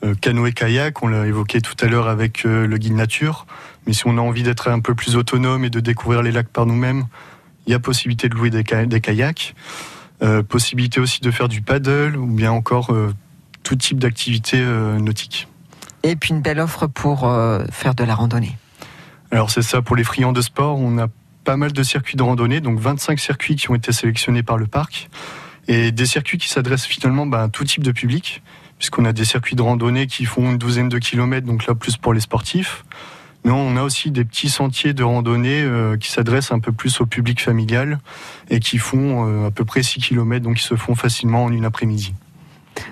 euh, 0.04 0.14
canoë-kayak, 0.14 1.02
on 1.02 1.08
l'a 1.08 1.26
évoqué 1.26 1.60
tout 1.60 1.76
à 1.80 1.86
l'heure 1.86 2.08
avec 2.08 2.44
le 2.44 2.76
guide 2.78 2.94
nature. 2.94 3.46
Mais 3.86 3.92
si 3.92 4.06
on 4.06 4.18
a 4.18 4.20
envie 4.20 4.42
d'être 4.42 4.68
un 4.68 4.80
peu 4.80 4.94
plus 4.94 5.16
autonome 5.16 5.64
et 5.64 5.70
de 5.70 5.80
découvrir 5.80 6.22
les 6.22 6.32
lacs 6.32 6.48
par 6.48 6.66
nous-mêmes, 6.66 7.04
il 7.66 7.72
y 7.72 7.74
a 7.74 7.78
possibilité 7.78 8.28
de 8.28 8.34
louer 8.34 8.50
des, 8.50 8.64
ka- 8.64 8.86
des 8.86 9.00
kayaks. 9.00 9.54
Possibilité 10.48 11.00
aussi 11.00 11.20
de 11.20 11.30
faire 11.32 11.48
du 11.48 11.62
paddle 11.62 12.16
ou 12.16 12.26
bien 12.26 12.52
encore 12.52 12.96
tout 13.64 13.74
type 13.74 13.98
d'activité 13.98 14.60
nautique. 14.60 15.48
Et 16.04 16.14
puis 16.14 16.30
une 16.30 16.42
belle 16.42 16.60
offre 16.60 16.86
pour 16.86 17.20
faire 17.72 17.96
de 17.96 18.04
la 18.04 18.14
randonnée. 18.14 18.56
Alors 19.32 19.50
c'est 19.50 19.62
ça, 19.62 19.82
pour 19.82 19.96
les 19.96 20.04
friands 20.04 20.32
de 20.32 20.40
sport, 20.40 20.78
on 20.78 20.98
a 20.98 21.08
pas 21.44 21.56
mal 21.56 21.72
de 21.72 21.82
circuits 21.82 22.16
de 22.16 22.22
randonnée, 22.22 22.60
donc 22.60 22.78
25 22.78 23.18
circuits 23.18 23.56
qui 23.56 23.70
ont 23.70 23.74
été 23.74 23.92
sélectionnés 23.92 24.42
par 24.42 24.58
le 24.58 24.66
parc, 24.66 25.08
et 25.68 25.92
des 25.92 26.06
circuits 26.06 26.38
qui 26.38 26.48
s'adressent 26.48 26.86
finalement 26.86 27.26
bah, 27.26 27.42
à 27.42 27.48
tout 27.48 27.64
type 27.64 27.84
de 27.84 27.92
public, 27.92 28.42
puisqu'on 28.78 29.04
a 29.04 29.12
des 29.12 29.24
circuits 29.24 29.56
de 29.56 29.62
randonnée 29.62 30.06
qui 30.06 30.24
font 30.24 30.50
une 30.50 30.58
douzaine 30.58 30.88
de 30.88 30.98
kilomètres, 30.98 31.46
donc 31.46 31.66
là 31.66 31.74
plus 31.74 31.96
pour 31.96 32.14
les 32.14 32.20
sportifs, 32.20 32.84
mais 33.44 33.50
on 33.50 33.76
a 33.76 33.82
aussi 33.82 34.10
des 34.10 34.24
petits 34.24 34.48
sentiers 34.48 34.92
de 34.92 35.02
randonnée 35.02 35.62
euh, 35.62 35.96
qui 35.96 36.10
s'adressent 36.10 36.52
un 36.52 36.60
peu 36.60 36.72
plus 36.72 37.00
au 37.00 37.06
public 37.06 37.40
familial, 37.40 37.98
et 38.50 38.60
qui 38.60 38.78
font 38.78 39.26
euh, 39.26 39.48
à 39.48 39.50
peu 39.50 39.64
près 39.64 39.82
6 39.82 40.00
kilomètres, 40.00 40.44
donc 40.44 40.56
qui 40.56 40.64
se 40.64 40.76
font 40.76 40.94
facilement 40.94 41.44
en 41.44 41.52
une 41.52 41.64
après-midi. 41.64 42.14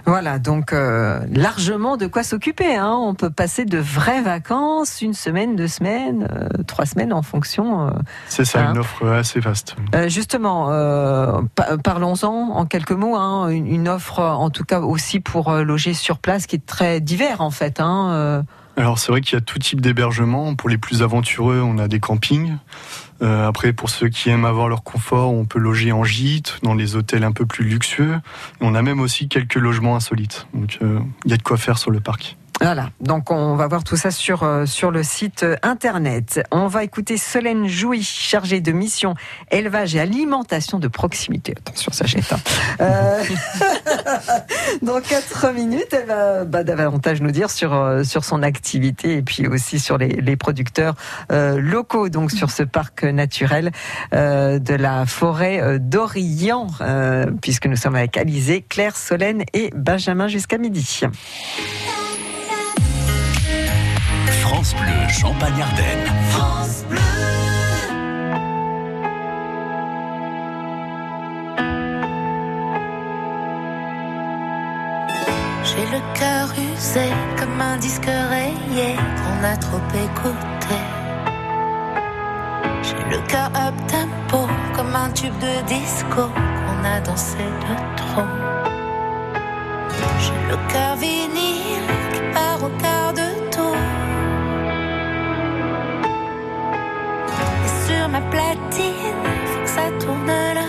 Voilà, 0.06 0.38
donc 0.38 0.72
euh, 0.72 1.20
largement 1.32 1.96
de 1.96 2.06
quoi 2.06 2.22
s'occuper. 2.22 2.74
Hein. 2.76 2.96
On 3.00 3.14
peut 3.14 3.30
passer 3.30 3.64
de 3.64 3.78
vraies 3.78 4.22
vacances, 4.22 5.02
une 5.02 5.14
semaine, 5.14 5.56
deux 5.56 5.68
semaines, 5.68 6.28
euh, 6.30 6.62
trois 6.66 6.86
semaines 6.86 7.12
en 7.12 7.22
fonction. 7.22 7.86
euh. 7.86 7.90
C'est 8.28 8.44
ça, 8.44 8.60
Hein. 8.60 8.72
une 8.72 8.78
offre 8.78 9.06
assez 9.08 9.40
vaste. 9.40 9.76
Justement, 10.08 10.66
pa- 11.54 11.78
parlons-en 11.82 12.50
en 12.54 12.66
quelques 12.66 12.92
mots. 12.92 13.16
Hein, 13.16 13.48
une, 13.48 13.66
une 13.66 13.88
offre, 13.88 14.20
en 14.20 14.50
tout 14.50 14.64
cas 14.64 14.80
aussi 14.80 15.20
pour 15.20 15.52
loger 15.52 15.94
sur 15.94 16.18
place, 16.18 16.46
qui 16.46 16.56
est 16.56 16.66
très 16.66 17.00
divers 17.00 17.40
en 17.40 17.50
fait. 17.50 17.80
Alors 18.76 18.98
c'est 18.98 19.12
vrai 19.12 19.20
qu'il 19.20 19.34
y 19.34 19.36
a 19.36 19.40
tout 19.44 19.58
type 19.58 19.80
d'hébergement. 19.80 20.54
Pour 20.54 20.68
les 20.68 20.78
plus 20.78 21.02
aventureux, 21.02 21.60
on 21.62 21.78
a 21.78 21.88
des 21.88 22.00
campings. 22.00 22.56
Euh, 23.22 23.46
après, 23.46 23.72
pour 23.72 23.90
ceux 23.90 24.08
qui 24.08 24.30
aiment 24.30 24.44
avoir 24.44 24.68
leur 24.68 24.82
confort, 24.82 25.32
on 25.32 25.44
peut 25.44 25.58
loger 25.58 25.92
en 25.92 26.04
gîte, 26.04 26.58
dans 26.62 26.74
les 26.74 26.96
hôtels 26.96 27.24
un 27.24 27.32
peu 27.32 27.46
plus 27.46 27.64
luxueux. 27.64 28.18
On 28.60 28.74
a 28.74 28.82
même 28.82 29.00
aussi 29.00 29.28
quelques 29.28 29.56
logements 29.56 29.96
insolites. 29.96 30.46
Donc 30.54 30.78
euh, 30.82 31.00
il 31.24 31.30
y 31.30 31.34
a 31.34 31.36
de 31.36 31.42
quoi 31.42 31.56
faire 31.56 31.78
sur 31.78 31.90
le 31.90 32.00
parc. 32.00 32.36
Voilà, 32.62 32.90
donc 33.00 33.30
on 33.30 33.56
va 33.56 33.66
voir 33.68 33.84
tout 33.84 33.96
ça 33.96 34.10
sur, 34.10 34.42
euh, 34.42 34.66
sur 34.66 34.90
le 34.90 35.02
site 35.02 35.44
euh, 35.44 35.56
internet. 35.62 36.42
On 36.50 36.66
va 36.66 36.84
écouter 36.84 37.16
Solène 37.16 37.66
Jouy, 37.66 38.02
chargée 38.02 38.60
de 38.60 38.70
mission 38.70 39.14
élevage 39.50 39.94
et 39.96 40.00
alimentation 40.00 40.78
de 40.78 40.86
proximité. 40.86 41.54
Attention, 41.58 41.90
ça 41.90 42.04
jette. 42.04 42.30
hein. 42.32 42.38
Euh, 42.82 43.22
Dans 44.82 45.00
4 45.00 45.52
minutes, 45.54 45.88
elle 45.92 46.06
va 46.06 46.44
bah, 46.44 46.62
davantage 46.62 47.22
nous 47.22 47.30
dire 47.30 47.50
sur, 47.50 47.72
euh, 47.72 48.04
sur 48.04 48.24
son 48.24 48.42
activité 48.42 49.16
et 49.16 49.22
puis 49.22 49.46
aussi 49.46 49.78
sur 49.78 49.96
les, 49.96 50.08
les 50.08 50.36
producteurs 50.36 50.96
euh, 51.32 51.58
locaux, 51.58 52.10
donc 52.10 52.30
sur 52.30 52.50
ce 52.50 52.62
parc 52.62 53.04
naturel 53.04 53.70
euh, 54.12 54.58
de 54.58 54.74
la 54.74 55.06
forêt 55.06 55.78
d'Orient, 55.78 56.66
puisque 57.40 57.66
nous 57.66 57.76
sommes 57.76 57.96
avec 57.96 58.18
Alizé, 58.18 58.60
Claire, 58.68 58.96
Solène 58.96 59.44
et 59.54 59.70
Benjamin 59.74 60.28
jusqu'à 60.28 60.58
midi. 60.58 61.00
France 64.50 64.74
Bleu, 64.74 65.08
Champagne-Ardenne. 65.08 66.06
France. 66.30 66.84
J'ai 75.64 75.86
le 75.86 76.00
cœur 76.18 76.48
usé 76.74 77.06
comme 77.38 77.60
un 77.60 77.76
disque 77.76 78.06
rayé 78.06 78.96
qu'on 78.96 79.44
a 79.44 79.56
trop 79.56 79.78
écouté. 79.94 80.76
J'ai 82.82 83.04
le 83.08 83.22
cœur 83.28 83.52
up 83.54 83.74
tempo 83.86 84.48
comme 84.74 84.96
un 84.96 85.10
tube 85.10 85.38
de 85.38 85.64
disco 85.68 86.22
qu'on 86.26 86.84
a 86.84 86.98
dansé 86.98 87.36
de 87.36 87.96
trop. 87.96 88.26
J'ai 90.18 90.50
le 90.50 90.56
cœur 90.72 90.96
vinyle 90.96 91.86
qui 92.12 92.20
part 92.34 92.64
au 92.64 92.89
aplati, 98.20 98.92
faut 99.50 99.62
que 99.62 99.68
ça 99.68 99.86
tourne 100.00 100.26
là. 100.26 100.66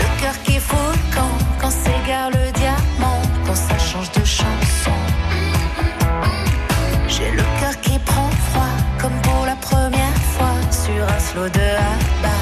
Le 0.00 0.20
cœur 0.20 0.36
qui 0.44 0.58
fout 0.58 0.98
quand, 1.14 1.36
quand 1.60 1.70
s'égare 1.70 2.30
le 2.30 2.44
diamant, 2.60 3.20
quand 3.46 3.54
ça 3.68 3.78
change 3.78 4.10
de 4.12 4.24
chanson. 4.24 4.96
J'ai 7.08 7.30
le 7.30 7.44
cœur 7.60 7.76
qui 7.80 7.98
prend 7.98 8.30
froid, 8.48 8.76
comme 9.00 9.18
pour 9.22 9.46
la 9.46 9.56
première 9.56 10.18
fois, 10.32 10.56
sur 10.70 11.02
un 11.14 11.18
slow 11.18 11.48
de 11.48 11.68
abat. 11.90 12.33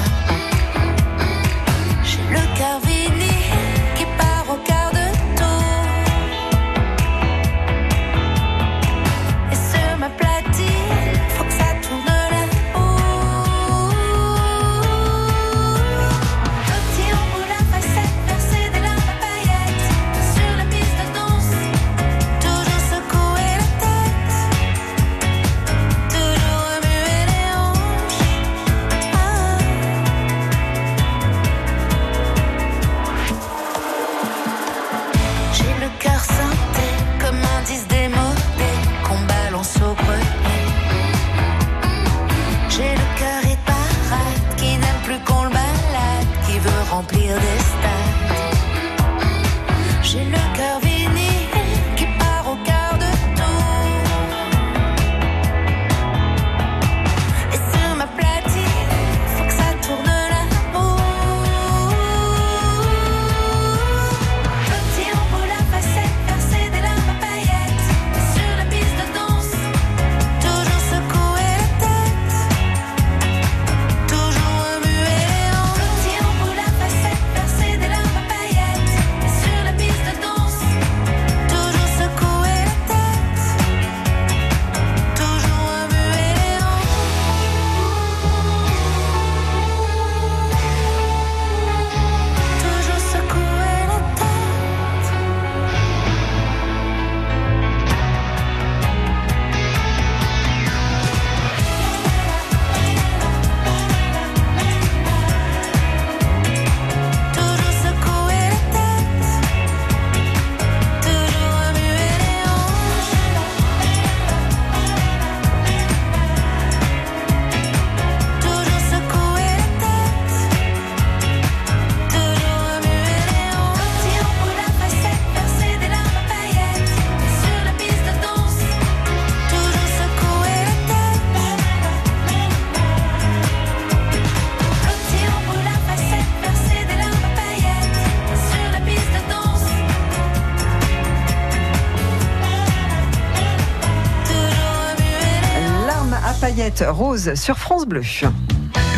Paillettes 146.55 146.85
roses 146.87 147.33
sur 147.33 147.57
France 147.57 147.87
Bleu. 147.87 148.03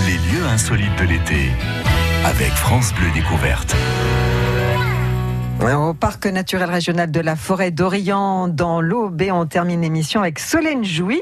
Les 0.05 0.13
lieux 0.13 0.45
insolites 0.45 0.95
de 0.99 1.05
l'été 1.05 1.51
avec 2.25 2.49
France 2.49 2.93
Bleu 2.93 3.09
Découverte. 3.13 3.73
Au 5.61 5.93
parc 5.93 6.25
naturel 6.25 6.69
régional 6.69 7.09
de 7.09 7.19
la 7.21 7.37
forêt 7.37 7.71
d'Orient, 7.71 8.49
dans 8.49 8.81
l'Aube, 8.81 9.21
et 9.21 9.31
on 9.31 9.45
termine 9.45 9.81
l'émission 9.81 10.19
avec 10.19 10.39
Solène 10.39 10.83
Jouy, 10.83 11.21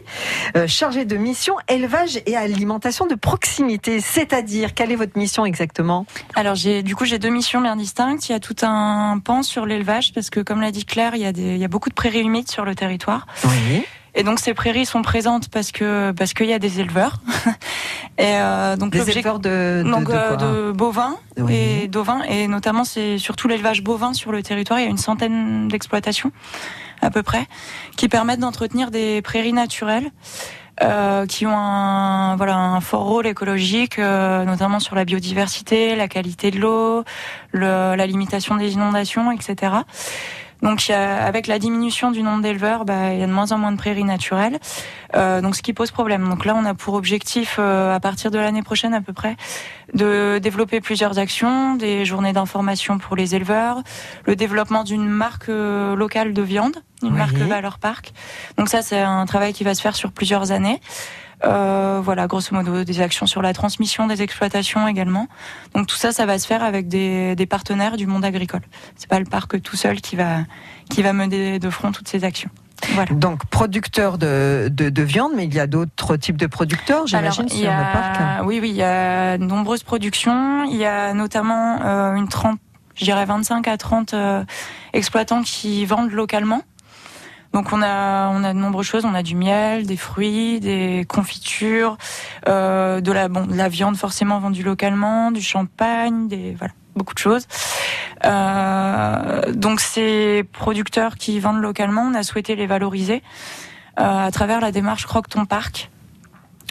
euh, 0.58 0.66
chargée 0.66 1.06
de 1.06 1.18
mission 1.18 1.54
élevage 1.68 2.20
et 2.26 2.36
alimentation 2.36 3.06
de 3.06 3.14
proximité. 3.14 4.02
C'est-à-dire, 4.02 4.74
quelle 4.74 4.92
est 4.92 4.96
votre 4.96 5.18
mission 5.20 5.46
exactement? 5.46 6.08
Alors 6.34 6.56
j'ai 6.56 6.82
du 6.82 6.96
coup 6.96 7.06
j'ai 7.06 7.20
deux 7.20 7.30
missions 7.30 7.62
bien 7.62 7.76
distinctes. 7.76 8.28
Il 8.28 8.32
y 8.32 8.36
a 8.36 8.40
tout 8.40 8.56
un 8.64 9.20
pan 9.24 9.44
sur 9.44 9.68
l'élevage 9.68 10.14
parce 10.14 10.32
que 10.32 10.40
comme 10.40 10.62
l'a 10.62 10.72
dit 10.72 10.86
Claire, 10.86 11.14
il 11.14 11.22
y 11.22 11.28
a 11.28 11.32
des 11.32 11.54
il 11.54 11.60
y 11.60 11.66
a 11.66 11.68
beaucoup 11.70 11.90
de 11.90 11.96
prairies 11.96 12.22
humides 12.22 12.50
sur 12.50 12.66
le 12.66 12.74
territoire. 12.74 13.28
Oui. 13.44 13.86
Et 14.16 14.24
donc 14.24 14.40
ces 14.40 14.54
prairies 14.54 14.86
sont 14.86 15.02
présentes 15.02 15.50
parce 15.50 15.72
que 15.72 16.12
parce 16.12 16.34
qu'il 16.34 16.46
y 16.48 16.54
a 16.54 16.60
des 16.60 16.80
éleveurs. 16.80 17.18
et 18.20 18.36
euh, 18.38 18.76
donc 18.76 18.92
Des 18.92 19.10
éleveurs 19.10 19.40
de, 19.40 19.82
de, 19.84 19.90
donc 19.92 20.08
de 20.08 20.14
euh, 20.14 20.28
quoi 20.28 20.38
de 20.38 20.72
bovins 20.72 21.16
Oui. 21.40 21.54
et 21.56 21.88
d'ovins 21.88 22.22
et 22.24 22.48
notamment 22.48 22.84
c'est 22.84 23.18
surtout 23.18 23.48
l'élevage 23.48 23.82
bovin 23.84 24.14
sur 24.14 24.32
le 24.32 24.44
territoire. 24.44 24.80
Il 24.80 24.84
y 24.84 24.88
a 24.88 24.90
une 24.90 24.98
centaine 24.98 25.68
d'exploitations 25.68 26.32
à 27.02 27.10
peu 27.10 27.24
près 27.24 27.48
qui 27.98 28.08
permettent 28.08 28.40
d'entretenir 28.40 28.92
des 28.92 29.22
prairies 29.22 29.54
naturelles. 29.54 30.12
euh, 30.82 31.28
qui 31.28 31.46
ont 31.46 31.56
un 31.56 32.36
voilà 32.36 32.56
un 32.58 32.82
fort 32.82 33.04
rôle 33.04 33.28
écologique, 33.28 34.00
euh, 34.00 34.44
notamment 34.44 34.80
sur 34.80 34.96
la 34.96 35.06
biodiversité, 35.06 35.96
la 35.96 36.08
qualité 36.08 36.50
de 36.50 36.60
l'eau, 36.60 37.04
le- 37.52 37.94
la 37.96 38.08
limitation 38.08 38.56
des 38.56 38.74
inondations, 38.74 39.32
etc. 39.32 39.74
Donc, 40.64 40.88
il 40.88 40.92
y 40.92 40.96
a- 40.96 41.24
avec 41.26 41.46
la 41.48 41.60
diminution 41.60 42.10
du 42.10 42.24
nombre 42.24 42.42
d'éleveurs, 42.42 42.86
bah, 42.86 43.14
il 43.14 43.20
y 43.20 43.24
a 43.24 43.28
de 43.28 43.32
moins 43.32 43.52
en 43.52 43.58
moins 43.58 43.72
de 43.74 43.78
prairies 43.78 44.06
naturelles. 44.06 44.58
Euh, 45.16 45.42
donc, 45.42 45.56
ce 45.56 45.62
qui 45.62 45.74
pose 45.74 45.92
problème. 45.92 46.28
Donc 46.30 46.46
là, 46.46 46.56
on 46.56 46.64
a 46.66 46.74
pour 46.74 46.94
objectif, 46.96 47.58
euh, 47.60 47.94
à 47.94 48.00
partir 48.00 48.32
de 48.32 48.40
l'année 48.40 48.64
prochaine 48.64 48.94
à 48.94 49.02
peu 49.02 49.12
près, 49.14 49.36
de 49.94 50.40
développer 50.42 50.80
plusieurs 50.80 51.20
actions, 51.20 51.76
des 51.76 52.06
journées 52.06 52.34
d'information 52.34 52.98
pour 52.98 53.16
les 53.18 53.36
éleveurs, 53.36 53.84
le 54.26 54.36
développement 54.36 54.84
d'une 54.86 55.08
marque 55.08 55.50
euh, 55.50 55.96
locale 55.96 56.34
de 56.34 56.42
viande, 56.42 56.78
une 57.04 57.10
Oui. 57.12 57.18
marque 57.18 57.36
Valeur 57.36 57.78
Parc. 57.78 58.14
Donc 58.58 58.70
ça, 58.70 58.82
c'est 58.82 59.02
un 59.02 59.26
travail 59.26 59.52
qui 59.54 59.64
va 59.66 59.76
se 59.76 59.82
faire 59.82 59.96
sur 59.98 60.12
plusieurs 60.14 60.52
années. 60.52 60.80
Euh, 61.46 62.00
voilà, 62.04 62.28
grosso 62.28 62.56
modo, 62.56 62.84
des 62.84 63.02
actions 63.02 63.26
sur 63.26 63.42
la 63.42 63.54
transmission 63.54 64.08
des 64.08 64.22
exploitations 64.22 64.88
également. 64.88 65.28
Donc 65.76 65.88
tout 65.88 65.96
ça, 65.96 66.12
ça 66.12 66.26
va 66.26 66.40
se 66.40 66.48
faire 66.48 66.64
avec 66.64 66.88
des, 66.88 67.36
des 67.36 67.46
partenaires 67.46 67.98
du 67.98 68.08
monde 68.08 68.24
agricole. 68.24 68.62
C'est 68.96 69.10
pas 69.10 69.20
le 69.20 69.26
parc 69.26 69.62
tout 69.62 69.76
seul 69.76 70.00
qui 70.02 70.16
va 70.16 70.40
qui 70.90 71.02
va 71.04 71.12
mener 71.14 71.60
de 71.60 71.70
front 71.70 71.92
toutes 71.92 72.08
ces 72.08 72.24
actions. 72.24 72.50
Voilà. 72.96 73.14
Donc, 73.14 73.46
producteur 73.46 74.18
de, 74.18 74.68
de, 74.70 74.90
de 74.90 75.04
viande, 75.04 75.32
mais 75.36 75.46
il 75.46 75.54
y 75.54 75.60
a 75.62 75.68
d'autres 75.68 76.18
types 76.18 76.36
de 76.36 76.48
producteurs, 76.48 77.08
j'imagine, 77.08 77.48
sur 77.48 77.70
a- 77.70 77.78
le 77.78 77.94
parc. 77.94 78.46
Oui, 78.46 78.60
oui, 78.62 78.72
il 78.72 78.76
y 78.76 78.84
a 78.84 79.38
de 79.38 79.46
nombreuses 79.46 79.84
productions. 79.84 80.66
Il 80.66 80.76
y 80.76 80.84
a 80.86 81.14
notamment 81.14 81.80
euh, 81.82 82.16
une 82.16 82.28
30, 82.28 82.60
je 82.96 83.06
dirais 83.06 83.24
25 83.26 83.68
à 83.70 83.78
30 83.78 84.14
euh, 84.14 84.44
exploitants 84.92 85.44
qui 85.44 85.86
vendent 85.86 86.12
localement. 86.12 86.62
Donc 87.54 87.72
on 87.72 87.82
a 87.82 88.30
on 88.30 88.44
a 88.44 88.54
de 88.54 88.60
nombreuses 88.60 88.88
choses, 88.88 89.06
on 89.06 89.14
a 89.14 89.24
du 89.24 89.36
miel, 89.36 89.86
des 89.86 89.98
fruits, 89.98 90.60
des 90.60 91.06
confitures, 91.08 91.98
euh, 92.48 93.00
de 93.00 93.12
la 93.12 93.70
viande 93.70 93.96
forcément 93.96 94.40
vendue 94.40 94.64
localement, 94.64 95.32
du 95.32 95.42
champagne, 95.42 96.28
des 96.28 96.56
voilà 96.58 96.74
beaucoup 96.96 97.14
de 97.14 97.20
choses. 97.20 97.48
Euh, 98.26 99.52
donc 99.52 99.80
ces 99.80 100.44
producteurs 100.52 101.16
qui 101.16 101.40
vendent 101.40 101.62
localement, 101.62 102.04
on 102.04 102.14
a 102.14 102.24
souhaité 102.24 102.56
les 102.56 102.68
valoriser 102.68 103.22
euh, 104.00 104.26
à 104.26 104.32
travers 104.32 104.60
la 104.60 104.72
démarche 104.72 105.06
Croque 105.06 105.30
ton 105.30 105.46
parc. 105.46 105.90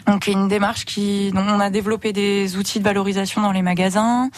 Donc 0.07 0.27
une 0.27 0.49
démarche 0.49 0.83
qui, 0.85 1.31
dont 1.31 1.45
on 1.47 1.59
a 1.59 1.69
développé 1.69 2.11
des 2.11 2.57
outils 2.57 2.79
de 2.79 2.83
valorisation 2.83 3.41
dans 3.41 3.53
les 3.53 3.61
magasins. 3.61 4.29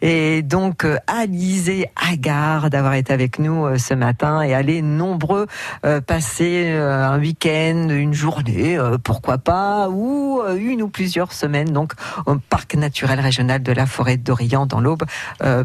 et 0.00 0.42
donc 0.42 0.84
euh, 0.84 0.96
Alizé 1.08 1.90
Agar 1.96 2.70
d'avoir 2.70 2.94
été 2.94 3.12
avec 3.12 3.40
nous 3.40 3.66
euh, 3.66 3.78
ce 3.78 3.94
matin 3.94 4.42
et 4.42 4.54
allez 4.54 4.80
nombreux 4.80 5.46
euh, 5.84 6.00
passer 6.00 6.70
un 6.70 7.18
week-end, 7.18 7.88
une 7.90 8.14
journée, 8.14 8.78
pourquoi 9.02 9.38
pas, 9.38 9.88
ou 9.88 10.42
une 10.56 10.82
ou 10.82 10.88
plusieurs 10.88 11.32
semaines 11.32 11.72
donc 11.72 11.92
au 12.26 12.36
parc 12.36 12.74
naturel 12.76 13.18
régional 13.18 13.62
de 13.62 13.72
la 13.72 13.86
forêt 13.86 14.16
d'Orient 14.16 14.66
dans 14.66 14.80
l'Aube, 14.80 15.04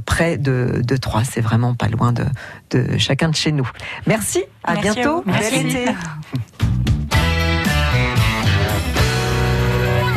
près 0.06 0.38
de, 0.38 0.82
de 0.84 0.97
Troyes. 0.97 1.24
C'est 1.26 1.41
vraiment 1.41 1.76
pas 1.76 1.88
loin 1.88 2.12
de, 2.12 2.26
de 2.72 2.97
chacun 2.97 3.30
de 3.30 3.36
chez 3.36 3.52
nous. 3.52 3.70
Merci, 4.08 4.43
a 4.64 4.76
bientôt, 4.76 5.24
bel 5.26 5.53
été! 5.66 5.86